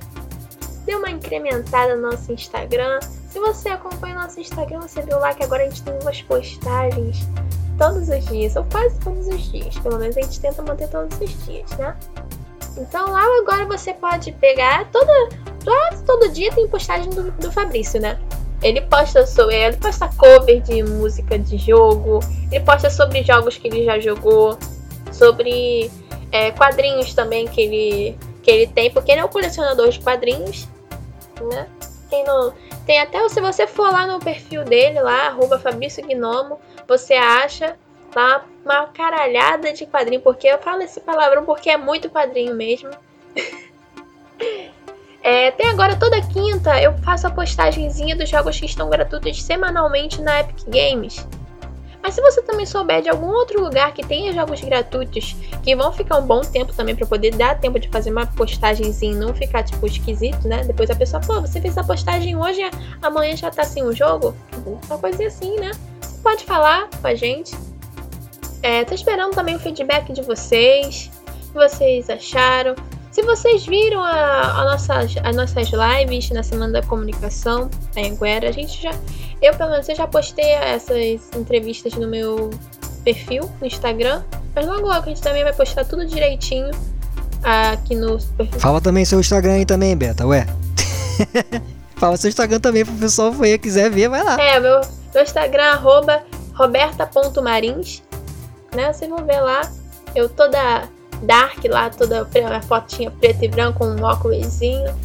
deu 0.86 1.00
uma 1.00 1.10
incrementada 1.10 1.96
no 1.96 2.12
nosso 2.12 2.34
Instagram. 2.34 3.00
Se 3.30 3.40
você 3.40 3.70
acompanha 3.70 4.18
o 4.18 4.22
nosso 4.22 4.42
Instagram, 4.42 4.82
você 4.82 5.02
viu 5.02 5.18
lá 5.20 5.34
que 5.34 5.44
agora 5.44 5.64
a 5.64 5.66
gente 5.70 5.82
tem 5.84 5.98
umas 6.02 6.22
postagens 6.22 7.26
todos 7.78 8.10
os 8.10 8.26
dias, 8.26 8.56
ou 8.56 8.66
quase 8.66 9.00
todos 9.00 9.28
os 9.28 9.52
dias. 9.52 9.80
Pelo 9.80 9.98
menos 9.98 10.18
a 10.18 10.22
gente 10.22 10.40
tenta 10.40 10.62
manter 10.62 10.90
todos 10.90 11.20
os 11.20 11.46
dias, 11.46 11.72
né? 11.78 11.96
Então 12.78 13.12
lá 13.12 13.24
agora 13.40 13.66
você 13.66 13.94
pode 13.94 14.32
pegar 14.34 14.90
toda. 14.92 15.12
Todo, 15.64 16.06
todo 16.06 16.30
dia 16.32 16.52
tem 16.52 16.68
postagem 16.68 17.10
do, 17.10 17.32
do 17.32 17.52
Fabrício, 17.52 18.00
né? 18.00 18.20
Ele 18.62 18.82
posta 18.82 19.26
sobre. 19.26 19.56
Ele 19.56 19.78
posta 19.78 20.10
cover 20.18 20.62
de 20.62 20.84
música 20.84 21.38
de 21.38 21.58
jogo. 21.58 22.20
Ele 22.52 22.64
posta 22.64 22.90
sobre 22.90 23.24
jogos 23.24 23.58
que 23.58 23.68
ele 23.68 23.84
já 23.84 24.00
jogou. 24.00 24.58
Sobre 25.12 25.92
é, 26.32 26.52
quadrinhos 26.52 27.14
também 27.14 27.48
que 27.48 27.62
ele, 27.62 28.18
que 28.42 28.50
ele 28.50 28.68
tem, 28.68 28.90
porque 28.90 29.12
ele 29.12 29.22
é 29.22 29.26
um 29.26 29.30
colecionador 29.30 29.90
de 29.90 30.00
quadrinhos. 30.00 30.68
Né? 31.42 31.68
Tem, 32.10 32.24
no, 32.24 32.54
tem 32.86 33.00
até 33.00 33.28
se 33.30 33.42
você 33.42 33.68
for 33.68 33.92
lá 33.92 34.08
no 34.08 34.20
perfil 34.20 34.64
dele, 34.64 35.02
lá, 35.02 35.28
arroba 35.28 35.60
Fabrício 35.60 36.06
Gnomo, 36.06 36.60
você 36.88 37.14
acha 37.14 37.76
tá 38.14 38.46
uma 38.64 38.88
caralhada 38.88 39.74
de 39.74 39.86
quadrinho, 39.86 40.22
porque 40.22 40.48
eu 40.48 40.60
falo 40.60 40.82
esse 40.82 41.00
palavrão 41.02 41.46
porque 41.46 41.70
é 41.70 41.78
muito 41.78 42.10
quadrinho 42.10 42.56
mesmo. 42.56 42.90
é, 45.24 45.48
até 45.48 45.70
agora, 45.70 45.96
toda 45.96 46.22
quinta, 46.22 46.82
eu 46.82 46.98
faço 47.00 47.28
a 47.28 47.32
postagemzinha 47.32 48.16
dos 48.16 48.30
jogos 48.30 48.60
que 48.60 48.66
estão 48.66 48.90
gratuitos 48.90 49.42
semanalmente 49.42 50.22
na 50.22 50.42
Epic 50.42 50.66
Games. 50.68 51.26
Mas 52.04 52.16
se 52.16 52.22
você 52.22 52.42
também 52.42 52.66
souber 52.66 53.02
de 53.02 53.10
algum 53.10 53.28
outro 53.28 53.62
lugar 53.62 53.94
que 53.94 54.04
tenha 54.04 54.34
jogos 54.34 54.60
gratuitos, 54.62 55.36
que 55.64 55.76
vão 55.76 55.94
ficar 55.94 56.18
um 56.18 56.26
bom 56.26 56.42
tempo 56.42 56.74
também 56.74 56.96
para 56.96 57.06
poder 57.06 57.36
dar 57.36 57.60
tempo 57.60 57.80
de 57.80 57.90
fazer 57.90 58.10
uma 58.10 58.26
postagemzinha 58.26 59.14
e 59.14 59.16
não 59.16 59.36
ficar 59.36 59.64
tipo 59.64 59.86
esquisito, 59.86 60.48
né? 60.48 60.64
Depois 60.64 60.90
a 60.90 60.96
pessoa, 60.96 61.22
pô, 61.22 61.40
você 61.40 61.62
fez 61.62 61.78
a 61.78 61.84
postagem 61.84 62.36
hoje, 62.36 62.62
amanhã 63.02 63.36
já 63.36 63.52
tá 63.52 63.64
sem 63.64 63.84
o 63.84 63.94
jogo? 63.94 64.36
Uma 64.66 64.98
coisa 64.98 65.26
assim, 65.26 65.60
né? 65.60 65.72
Pode 66.24 66.44
falar 66.44 66.90
com 66.90 67.08
a 67.08 67.14
gente. 67.14 67.56
É, 68.64 68.84
tô 68.86 68.94
esperando 68.94 69.34
também 69.34 69.56
o 69.56 69.60
feedback 69.60 70.14
de 70.14 70.22
vocês. 70.22 71.10
O 71.28 71.32
que 71.48 71.54
vocês 71.54 72.10
acharam? 72.10 72.76
Se 73.12 73.22
vocês 73.24 73.66
viram 73.66 74.02
a, 74.02 74.62
a 74.62 74.66
nossa, 74.66 75.00
as 75.00 75.36
nossas 75.36 75.70
lives 75.70 76.30
na 76.30 76.44
Semana 76.44 76.74
da 76.74 76.82
Comunicação, 76.82 77.70
a 77.96 78.00
Anguera, 78.00 78.48
a 78.48 78.52
gente 78.52 78.82
já. 78.82 78.92
Eu, 79.42 79.54
pelo 79.56 79.72
menos, 79.72 79.90
eu 79.90 79.96
já 79.96 80.08
postei 80.08 80.52
essas 80.52 81.36
entrevistas 81.36 81.94
no 81.94 82.08
meu 82.08 82.50
perfil 83.04 83.52
no 83.60 83.68
Instagram. 83.68 84.24
Mas 84.56 84.66
logo 84.66 84.88
logo 84.88 85.06
a 85.06 85.10
gente 85.10 85.22
também 85.22 85.44
vai 85.44 85.54
postar 85.54 85.84
tudo 85.86 86.06
direitinho 86.06 86.72
aqui 87.44 87.96
no 87.96 88.18
perfil. 88.20 88.60
Fala 88.60 88.80
também 88.80 89.04
seu 89.04 89.20
Instagram 89.20 89.54
aí 89.54 89.66
também, 89.66 89.96
Beta, 89.96 90.26
ué. 90.26 90.46
Fala 91.96 92.18
seu 92.18 92.30
Instagram 92.30 92.60
também 92.60 92.86
pro 92.86 92.94
pessoal 92.96 93.32
que 93.34 93.58
quiser 93.58 93.90
ver, 93.90 94.10
vai 94.10 94.24
lá. 94.24 94.42
É, 94.42 94.60
meu, 94.60 94.82
meu 95.14 95.24
Instagram, 95.24 95.72
arroba 95.72 96.24
roberta.marins 96.54 98.02
né? 98.76 98.92
Vocês 98.92 99.10
vão 99.10 99.26
ver 99.26 99.42
lá, 99.42 99.62
eu 100.16 100.30
toda 100.30 100.90
dark 101.24 101.64
lá, 101.66 101.90
toda 101.90 102.28
a 102.56 102.62
fotinha 102.62 103.12
preta 103.12 103.46
e 103.46 103.48
branca 103.48 103.80
com 103.80 103.86
um 103.86 104.04
óculosinho. 104.04 104.94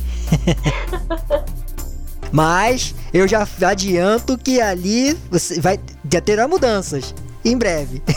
Mas 2.32 2.94
eu 3.12 3.28
já 3.28 3.46
adianto 3.66 4.36
que 4.36 4.60
ali 4.60 5.14
você 5.30 5.60
vai 5.60 5.78
já 6.10 6.20
terá 6.20 6.48
mudanças 6.48 7.14
em 7.44 7.56
breve. 7.56 8.02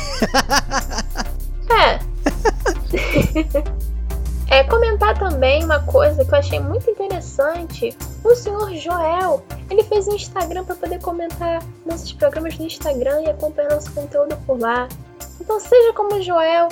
É. 1.71 1.99
é 4.49 4.63
comentar 4.63 5.15
também 5.19 5.63
uma 5.63 5.79
coisa 5.81 6.25
que 6.25 6.33
eu 6.33 6.39
achei 6.39 6.59
muito 6.59 6.89
interessante. 6.89 7.95
O 8.23 8.35
senhor 8.35 8.73
Joel, 8.73 9.45
ele 9.69 9.83
fez 9.83 10.07
um 10.07 10.15
Instagram 10.15 10.63
para 10.63 10.73
poder 10.73 10.99
comentar 10.99 11.61
nossos 11.85 12.11
programas 12.11 12.57
no 12.57 12.65
Instagram 12.65 13.21
e 13.21 13.29
acompanhar 13.29 13.69
nosso 13.69 13.91
conteúdo 13.91 14.35
por 14.47 14.59
lá. 14.59 14.87
Então 15.39 15.59
seja 15.59 15.93
como 15.93 16.21
Joel, 16.21 16.69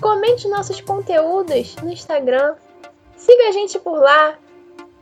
comente 0.00 0.48
nossos 0.48 0.80
conteúdos 0.80 1.76
no 1.76 1.90
Instagram, 1.90 2.54
siga 3.16 3.48
a 3.48 3.52
gente 3.52 3.78
por 3.78 3.98
lá, 3.98 4.34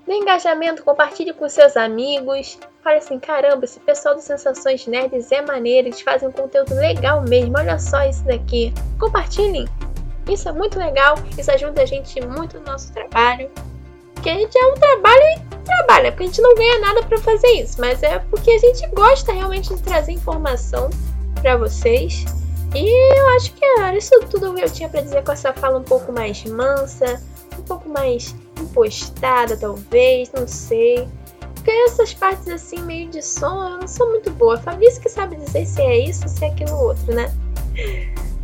dê 0.06 0.14
engajamento, 0.14 0.84
compartilhe 0.84 1.32
com 1.32 1.48
seus 1.48 1.76
amigos. 1.76 2.58
Fale 2.82 2.98
assim, 2.98 3.18
caramba, 3.18 3.64
esse 3.64 3.80
pessoal 3.80 4.14
do 4.14 4.20
Sensações 4.20 4.86
Nerds 4.86 5.32
é 5.32 5.40
maneiro, 5.40 5.88
eles 5.88 6.02
fazem 6.02 6.28
um 6.28 6.32
conteúdo 6.32 6.74
legal 6.74 7.22
mesmo, 7.22 7.56
olha 7.56 7.78
só 7.78 8.04
isso 8.04 8.22
daqui. 8.24 8.72
Compartilhem! 8.98 9.66
Isso 10.28 10.48
é 10.48 10.52
muito 10.52 10.78
legal, 10.78 11.16
isso 11.36 11.50
ajuda 11.50 11.82
a 11.82 11.86
gente 11.86 12.20
muito 12.26 12.58
no 12.58 12.66
nosso 12.66 12.92
trabalho. 12.92 13.50
Que 14.22 14.30
a 14.30 14.34
gente 14.34 14.56
é 14.56 14.66
um 14.66 14.74
trabalho 14.74 15.22
e 15.22 15.64
trabalha, 15.64 16.12
porque 16.12 16.24
a 16.24 16.26
gente 16.26 16.40
não 16.40 16.54
ganha 16.54 16.78
nada 16.80 17.02
para 17.02 17.18
fazer 17.18 17.48
isso, 17.48 17.78
mas 17.78 18.02
é 18.02 18.18
porque 18.18 18.50
a 18.50 18.58
gente 18.58 18.86
gosta 18.88 19.32
realmente 19.32 19.74
de 19.74 19.82
trazer 19.82 20.12
informação 20.12 20.88
para 21.40 21.56
vocês 21.56 22.24
e 22.74 23.18
eu 23.18 23.28
acho 23.36 23.52
que 23.52 23.64
era 23.78 23.96
isso 23.96 24.18
tudo 24.30 24.54
que 24.54 24.62
eu 24.62 24.70
tinha 24.70 24.88
para 24.88 25.00
dizer 25.00 25.22
com 25.22 25.32
essa 25.32 25.52
fala 25.52 25.78
um 25.78 25.82
pouco 25.82 26.12
mais 26.12 26.44
mansa, 26.44 27.22
um 27.58 27.62
pouco 27.62 27.88
mais 27.88 28.34
impostada, 28.60 29.56
talvez, 29.56 30.30
não 30.32 30.46
sei. 30.46 31.08
porque 31.54 31.70
essas 31.70 32.12
partes 32.14 32.48
assim, 32.48 32.80
meio 32.82 33.08
de 33.08 33.22
som, 33.22 33.64
eu 33.64 33.78
não 33.78 33.88
sou 33.88 34.10
muito 34.10 34.30
boa. 34.30 34.58
Fabrício 34.58 35.00
que 35.00 35.08
sabe 35.08 35.36
dizer 35.36 35.66
se 35.66 35.80
é 35.80 35.98
isso, 35.98 36.28
se 36.28 36.44
é 36.44 36.48
aquilo 36.48 36.76
outro, 36.76 37.14
né? 37.14 37.32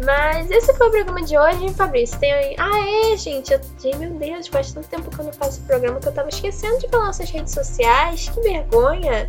Mas 0.04 0.50
esse 0.50 0.72
foi 0.74 0.88
o 0.88 0.90
programa 0.90 1.22
de 1.22 1.36
hoje, 1.36 1.62
hein, 1.62 1.74
Fabrício? 1.74 2.18
Tem. 2.18 2.56
Ah, 2.58 3.12
é, 3.12 3.16
gente. 3.16 3.52
Eu... 3.52 3.60
Meu 3.98 4.10
Deus, 4.14 4.46
faz 4.46 4.72
tanto 4.72 4.88
tempo 4.88 5.10
que 5.10 5.18
eu 5.20 5.26
não 5.26 5.32
faço 5.32 5.60
programa 5.62 6.00
que 6.00 6.08
eu 6.08 6.12
tava 6.12 6.28
esquecendo 6.28 6.78
de 6.78 6.88
falar 6.88 7.06
nossas 7.06 7.28
redes 7.30 7.52
sociais. 7.52 8.28
Que 8.30 8.40
vergonha! 8.40 9.28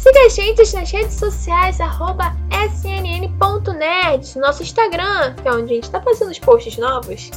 Siga 0.00 0.24
a 0.24 0.28
gente 0.30 0.74
nas 0.74 0.90
redes 0.90 1.16
sociais, 1.16 1.76
snn.nerd, 2.74 4.38
nosso 4.38 4.62
Instagram, 4.62 5.34
que 5.34 5.46
é 5.46 5.52
onde 5.52 5.72
a 5.72 5.74
gente 5.74 5.90
tá 5.90 6.00
fazendo 6.00 6.30
os 6.30 6.38
posts 6.38 6.78
novos. 6.78 7.30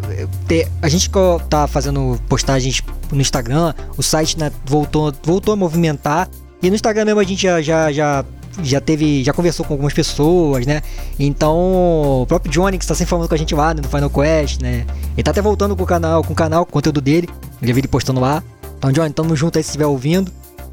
a 0.81 0.89
gente 0.89 1.09
tá 1.49 1.67
fazendo 1.67 2.19
postagens 2.27 2.81
no 3.11 3.21
Instagram, 3.21 3.73
o 3.97 4.01
site 4.01 4.39
né, 4.39 4.51
voltou, 4.65 5.13
voltou 5.23 5.53
a 5.53 5.57
movimentar. 5.57 6.29
E 6.61 6.69
no 6.69 6.75
Instagram 6.75 7.05
mesmo 7.05 7.19
a 7.19 7.23
gente 7.23 7.41
já, 7.41 7.61
já, 7.61 7.91
já, 7.91 8.25
já 8.61 8.79
teve. 8.79 9.23
já 9.23 9.33
conversou 9.33 9.65
com 9.65 9.73
algumas 9.73 9.93
pessoas, 9.93 10.65
né? 10.65 10.81
Então, 11.19 12.21
o 12.21 12.25
próprio 12.27 12.51
Johnny, 12.51 12.77
que 12.77 12.83
está 12.83 12.93
sempre 12.93 13.09
falando 13.09 13.27
com 13.27 13.33
a 13.33 13.37
gente 13.37 13.55
lá 13.55 13.73
né, 13.73 13.81
no 13.81 13.89
Final 13.89 14.09
Quest, 14.09 14.61
né? 14.61 14.85
Ele 15.13 15.23
tá 15.23 15.31
até 15.31 15.41
voltando 15.41 15.75
com 15.75 15.83
o 15.83 15.87
canal, 15.87 16.23
com 16.23 16.33
o 16.33 16.35
canal, 16.35 16.65
com 16.65 16.69
o 16.69 16.73
conteúdo 16.73 17.01
dele. 17.01 17.27
Eu 17.61 17.73
vi 17.73 17.81
ele 17.81 17.87
postando 17.87 18.19
lá. 18.19 18.43
Então, 18.77 18.91
Johnny, 18.91 19.11
tamo 19.11 19.35
junto 19.35 19.57
aí 19.57 19.63
se 19.63 19.69
estiver 19.69 19.87
ouvindo. 19.87 20.31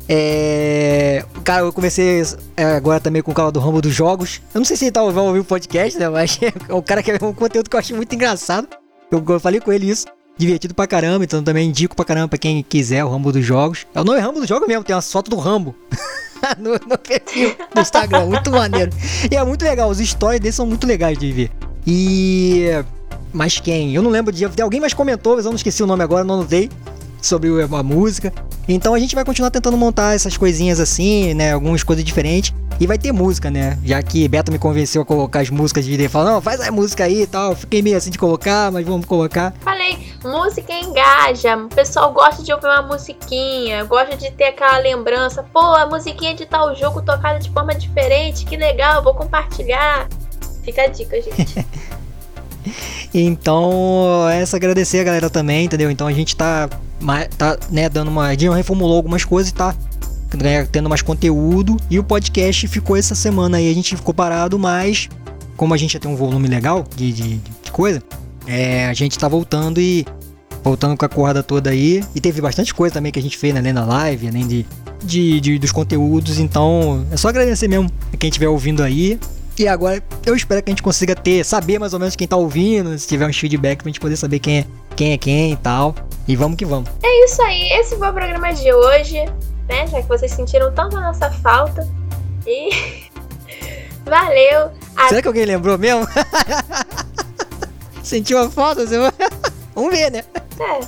É. 0.08 1.22
Cara, 1.44 1.62
eu 1.62 1.72
comecei 1.72 2.22
é, 2.56 2.64
agora 2.64 2.98
também 2.98 3.20
com 3.20 3.30
o 3.30 3.34
canal 3.34 3.52
do 3.52 3.60
Rambo 3.60 3.82
dos 3.82 3.94
Jogos. 3.94 4.40
Eu 4.54 4.60
não 4.60 4.64
sei 4.64 4.76
se 4.76 4.86
ele 4.86 4.92
tá 4.92 5.02
ouvindo 5.02 5.38
o 5.38 5.44
podcast, 5.44 5.98
né? 5.98 6.08
Mas 6.08 6.38
é 6.42 6.82
cara 6.82 7.02
que 7.02 7.10
é 7.10 7.18
um 7.22 7.34
conteúdo 7.34 7.68
que 7.68 7.76
eu 7.76 7.80
acho 7.80 7.94
muito 7.94 8.14
engraçado. 8.14 8.68
Eu, 9.10 9.22
eu 9.28 9.40
falei 9.40 9.60
com 9.60 9.72
ele 9.72 9.90
isso. 9.90 10.06
Divertido 10.38 10.72
pra 10.72 10.86
caramba, 10.86 11.24
então 11.24 11.42
também 11.42 11.68
indico 11.68 11.96
pra 11.96 12.04
caramba 12.04 12.28
pra 12.28 12.38
quem 12.38 12.62
quiser 12.62 13.04
o 13.04 13.08
Rambo 13.08 13.32
dos 13.32 13.44
Jogos. 13.44 13.86
É 13.92 14.00
o 14.00 14.04
nome 14.04 14.20
Rambo 14.20 14.38
dos 14.38 14.48
Jogos 14.48 14.68
mesmo, 14.68 14.84
tem 14.84 14.94
uma 14.94 15.02
foto 15.02 15.28
do 15.28 15.36
Rambo. 15.36 15.74
no, 16.58 16.72
no 16.74 16.96
perfil 16.96 17.56
do 17.74 17.80
Instagram, 17.80 18.26
muito 18.26 18.50
maneiro. 18.52 18.92
E 19.28 19.34
é 19.34 19.42
muito 19.42 19.64
legal, 19.64 19.90
os 19.90 19.98
stories 19.98 20.40
dele 20.40 20.52
são 20.52 20.64
muito 20.64 20.86
legais 20.86 21.18
de 21.18 21.32
ver. 21.32 21.50
E. 21.84 22.66
Mas 23.32 23.58
quem? 23.58 23.94
Eu 23.96 24.00
não 24.00 24.12
lembro 24.12 24.32
de. 24.32 24.44
Alguém 24.62 24.80
mais 24.80 24.94
comentou, 24.94 25.34
mas 25.34 25.44
eu 25.44 25.50
não 25.50 25.56
esqueci 25.56 25.82
o 25.82 25.86
nome 25.88 26.04
agora, 26.04 26.22
não 26.22 26.36
notei 26.38 26.70
sobre 27.20 27.48
a 27.62 27.82
música. 27.82 28.32
Então 28.68 28.94
a 28.94 28.98
gente 28.98 29.14
vai 29.14 29.24
continuar 29.24 29.50
tentando 29.50 29.76
montar 29.76 30.14
essas 30.14 30.36
coisinhas 30.36 30.80
assim, 30.80 31.34
né? 31.34 31.52
Algumas 31.52 31.82
coisas 31.82 32.04
diferentes. 32.04 32.52
E 32.80 32.86
vai 32.86 32.96
ter 32.96 33.10
música, 33.10 33.50
né? 33.50 33.76
Já 33.84 34.00
que 34.00 34.28
Beto 34.28 34.52
me 34.52 34.58
convenceu 34.58 35.02
a 35.02 35.04
colocar 35.04 35.40
as 35.40 35.50
músicas 35.50 35.84
de 35.84 35.90
vídeo. 35.90 36.08
Falou, 36.08 36.34
não, 36.34 36.40
faz 36.40 36.60
a 36.60 36.70
música 36.70 37.04
aí 37.04 37.22
e 37.22 37.26
tal. 37.26 37.56
Fiquei 37.56 37.82
meio 37.82 37.96
assim 37.96 38.10
de 38.10 38.18
colocar, 38.18 38.70
mas 38.70 38.86
vamos 38.86 39.04
colocar. 39.04 39.52
Falei, 39.60 39.98
música 40.22 40.72
engaja. 40.72 41.56
O 41.56 41.68
pessoal 41.68 42.12
gosta 42.12 42.40
de 42.40 42.52
ouvir 42.52 42.66
uma 42.66 42.82
musiquinha. 42.82 43.82
Gosta 43.84 44.16
de 44.16 44.30
ter 44.30 44.44
aquela 44.44 44.78
lembrança. 44.78 45.42
Pô, 45.42 45.60
a 45.60 45.86
musiquinha 45.86 46.34
de 46.34 46.46
tal 46.46 46.72
jogo 46.76 47.02
tocada 47.02 47.40
de 47.40 47.50
forma 47.50 47.74
diferente. 47.74 48.44
Que 48.44 48.56
legal, 48.56 49.02
vou 49.02 49.14
compartilhar. 49.14 50.08
Fica 50.62 50.82
a 50.82 50.86
dica, 50.86 51.20
gente. 51.20 51.66
Então, 53.12 54.28
essa 54.30 54.56
agradecer 54.56 55.00
a 55.00 55.04
galera 55.04 55.30
também, 55.30 55.66
entendeu? 55.66 55.90
Então 55.90 56.06
a 56.06 56.12
gente 56.12 56.36
tá, 56.36 56.68
tá 57.36 57.58
né, 57.70 57.88
dando 57.88 58.08
uma. 58.08 58.26
A 58.26 58.30
gente 58.32 58.48
reformulou 58.48 58.96
algumas 58.96 59.24
coisas 59.24 59.50
e 59.50 59.54
tá 59.54 59.74
né, 60.36 60.64
tendo 60.66 60.88
mais 60.88 61.02
conteúdo. 61.02 61.76
E 61.90 61.98
o 61.98 62.04
podcast 62.04 62.66
ficou 62.68 62.96
essa 62.96 63.14
semana 63.14 63.56
aí, 63.58 63.70
a 63.70 63.74
gente 63.74 63.96
ficou 63.96 64.14
parado, 64.14 64.58
mas 64.58 65.08
como 65.56 65.74
a 65.74 65.76
gente 65.76 65.92
já 65.92 65.98
tem 65.98 66.10
um 66.10 66.16
volume 66.16 66.48
legal 66.48 66.84
de, 66.96 67.12
de, 67.12 67.36
de 67.36 67.72
coisa, 67.72 68.02
é, 68.46 68.86
a 68.86 68.94
gente 68.94 69.18
tá 69.18 69.28
voltando 69.28 69.80
e. 69.80 70.06
Voltando 70.64 70.96
com 70.96 71.04
a 71.04 71.08
corda 71.08 71.42
toda 71.42 71.70
aí. 71.70 72.02
E 72.14 72.20
teve 72.20 72.40
bastante 72.40 72.74
coisa 72.74 72.92
também 72.92 73.12
que 73.12 73.18
a 73.18 73.22
gente 73.22 73.38
fez 73.38 73.54
né, 73.54 73.60
além 73.60 73.72
da 73.72 73.84
live, 73.84 74.28
além 74.28 74.46
de, 74.46 74.66
de, 75.04 75.40
de, 75.40 75.58
dos 75.58 75.70
conteúdos. 75.70 76.38
Então, 76.38 77.06
é 77.10 77.16
só 77.16 77.28
agradecer 77.28 77.68
mesmo 77.68 77.90
a 78.12 78.16
quem 78.16 78.28
estiver 78.28 78.48
ouvindo 78.48 78.82
aí. 78.82 79.18
E 79.58 79.66
agora 79.66 80.00
eu 80.24 80.36
espero 80.36 80.62
que 80.62 80.70
a 80.70 80.72
gente 80.72 80.82
consiga 80.82 81.16
ter, 81.16 81.44
saber 81.44 81.80
mais 81.80 81.92
ou 81.92 81.98
menos 81.98 82.14
quem 82.14 82.28
tá 82.28 82.36
ouvindo, 82.36 82.96
se 82.96 83.08
tiver 83.08 83.26
um 83.26 83.32
feedback 83.32 83.78
pra 83.78 83.88
gente 83.88 83.98
poder 83.98 84.16
saber 84.16 84.38
quem 84.38 84.58
é 84.58 84.66
quem 84.94 85.12
é 85.12 85.18
quem 85.18 85.52
e 85.52 85.56
tal. 85.56 85.94
E 86.28 86.36
vamos 86.36 86.56
que 86.56 86.64
vamos. 86.64 86.88
É 87.02 87.24
isso 87.24 87.42
aí, 87.42 87.72
esse 87.72 87.96
foi 87.96 88.08
o 88.08 88.12
programa 88.12 88.52
de 88.52 88.72
hoje, 88.72 89.24
né? 89.68 89.86
Já 89.88 90.00
que 90.00 90.08
vocês 90.08 90.30
sentiram 90.32 90.72
tanto 90.72 90.96
a 90.96 91.00
nossa 91.00 91.30
falta. 91.30 91.88
E 92.46 92.70
valeu. 94.06 94.70
Será 95.08 95.22
que 95.22 95.28
alguém 95.28 95.44
lembrou 95.44 95.76
mesmo? 95.76 96.06
Sentiu 98.02 98.38
a 98.38 98.48
falta? 98.48 98.84
Vamos 99.74 99.92
ver, 99.92 100.10
né? 100.10 100.24
É, 100.60 100.80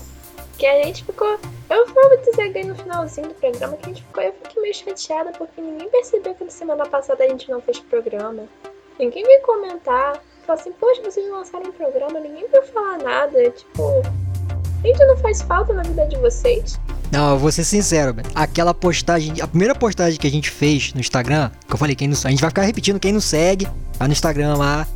que 0.56 0.66
a 0.66 0.84
gente 0.84 1.04
ficou. 1.04 1.38
Eu 1.70 1.86
vou 1.86 2.16
dizer 2.18 2.52
bem 2.52 2.64
no 2.64 2.74
finalzinho 2.74 3.28
do 3.28 3.34
programa 3.34 3.76
que 3.76 3.84
a 3.84 3.88
gente 3.90 4.02
ficou. 4.02 4.24
Eu 4.24 4.34
fiquei 4.42 4.60
meio 4.60 4.74
chateada 4.74 5.30
porque 5.38 5.60
ninguém 5.60 5.88
percebeu 5.88 6.34
que 6.34 6.42
na 6.42 6.50
semana 6.50 6.84
passada 6.84 7.22
a 7.22 7.28
gente 7.28 7.48
não 7.48 7.60
fez 7.60 7.78
programa. 7.78 8.42
Ninguém 8.98 9.22
veio 9.22 9.40
comentar. 9.42 10.20
Falou 10.44 10.60
assim, 10.60 10.72
poxa, 10.72 11.00
vocês 11.00 11.30
lançaram 11.30 11.70
programa, 11.70 12.18
ninguém 12.18 12.44
veio 12.50 12.64
falar 12.74 12.98
nada. 12.98 13.50
Tipo, 13.50 14.02
a 14.82 14.86
gente 14.86 14.98
não 15.06 15.16
faz 15.18 15.42
falta 15.42 15.72
na 15.72 15.84
vida 15.84 16.06
de 16.06 16.16
vocês. 16.16 16.80
Não, 17.12 17.34
eu 17.34 17.38
vou 17.38 17.52
ser 17.52 17.62
sincero, 17.62 18.16
aquela 18.34 18.74
postagem, 18.74 19.40
a 19.40 19.46
primeira 19.46 19.74
postagem 19.74 20.18
que 20.18 20.26
a 20.26 20.30
gente 20.30 20.50
fez 20.50 20.92
no 20.92 21.00
Instagram, 21.00 21.50
que 21.68 21.72
eu 21.72 21.78
falei, 21.78 21.94
quem 21.94 22.08
não, 22.08 22.16
a 22.24 22.30
gente 22.30 22.40
vai 22.40 22.50
ficar 22.50 22.62
repetindo, 22.62 22.98
quem 22.98 23.12
não 23.12 23.20
segue, 23.20 23.68
vai 23.96 24.08
no 24.08 24.12
Instagram 24.12 24.56
lá, 24.56 24.86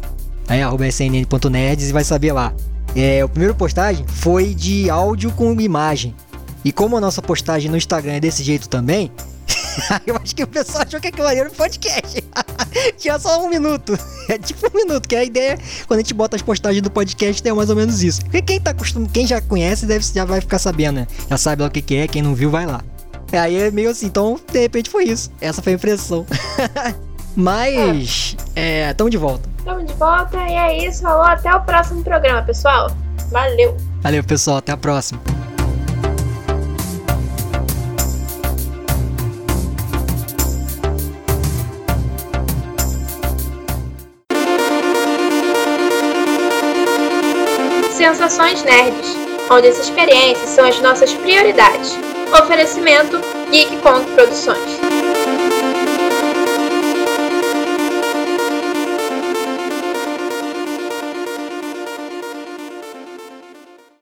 aí 0.49 0.62
arroba 0.62 0.87
snn.nerds 0.87 1.91
e 1.91 1.93
vai 1.93 2.05
saber 2.05 2.33
lá. 2.33 2.53
É, 2.97 3.20
a 3.20 3.29
primeira 3.29 3.55
postagem 3.55 4.07
foi 4.07 4.55
de 4.55 4.89
áudio 4.89 5.33
com 5.33 5.61
imagem. 5.61 6.14
E 6.65 6.73
como 6.73 6.97
a 6.97 7.01
nossa 7.01 7.21
postagem 7.21 7.71
no 7.71 7.77
Instagram 7.77 8.15
é 8.15 8.21
desse 8.21 8.43
jeito 8.43 8.69
também, 8.69 9.12
eu 10.07 10.17
acho 10.17 10.35
que 10.35 10.43
o 10.43 10.47
pessoal 10.47 10.85
achou 10.87 11.01
que 11.01 11.09
aquilo 11.09 11.27
ali 11.27 11.41
era 11.41 11.49
um 11.49 11.53
podcast. 11.53 12.25
Tinha 12.97 13.19
só 13.19 13.45
um 13.45 13.49
minuto. 13.49 13.99
É 14.27 14.39
tipo 14.39 14.67
um 14.67 14.75
minuto, 14.75 15.07
que 15.07 15.15
a 15.15 15.23
ideia, 15.23 15.59
quando 15.87 15.99
a 15.99 16.03
gente 16.03 16.15
bota 16.15 16.35
as 16.35 16.41
postagens 16.41 16.81
do 16.81 16.91
podcast, 16.91 17.47
é 17.47 17.53
mais 17.53 17.69
ou 17.69 17.77
menos 17.77 18.03
isso. 18.03 18.23
Porque 18.23 18.41
quem, 18.41 18.59
tá 18.59 18.71
acostum... 18.71 19.05
quem 19.05 19.27
já 19.27 19.39
conhece 19.39 19.85
deve, 19.85 20.03
já 20.03 20.25
vai 20.25 20.41
ficar 20.41 20.59
sabendo, 20.59 21.01
né? 21.01 21.07
Já 21.29 21.37
sabe 21.37 21.61
lá 21.61 21.69
o 21.69 21.71
que, 21.71 21.83
que 21.83 21.95
é, 21.95 22.09
quem 22.09 22.23
não 22.23 22.35
viu, 22.35 22.51
vai 22.51 22.65
lá. 22.65 22.83
É, 23.31 23.39
aí 23.39 23.55
é 23.55 23.71
meio 23.71 23.91
assim, 23.91 24.07
então, 24.07 24.41
de 24.51 24.59
repente 24.59 24.89
foi 24.89 25.05
isso. 25.05 25.31
Essa 25.43 25.61
foi 25.61 25.75
a 25.75 25.77
impressão. 25.77 26.25
Mas, 27.37 28.35
é, 28.57 28.95
tamo 28.95 29.11
de 29.11 29.19
volta. 29.19 29.47
Tamo 29.62 29.85
de 29.85 29.93
volta 29.93 30.39
e 30.39 30.55
é 30.55 30.89
isso. 30.89 31.03
Falou, 31.03 31.25
até 31.25 31.55
o 31.55 31.61
próximo 31.61 32.03
programa, 32.03 32.41
pessoal. 32.43 32.91
Valeu. 33.31 33.77
Valeu, 34.01 34.25
pessoal. 34.25 34.57
Até 34.57 34.73
a 34.73 34.77
próxima. 34.79 35.34
Conversações 48.25 48.62
Nerds, 48.62 49.16
onde 49.51 49.68
as 49.68 49.79
experiências 49.79 50.49
são 50.49 50.64
as 50.64 50.81
nossas 50.81 51.12
prioridades. 51.12 51.95
Oferecimento 52.33 53.20
Geek 53.51 53.77
Produções. 54.14 55.03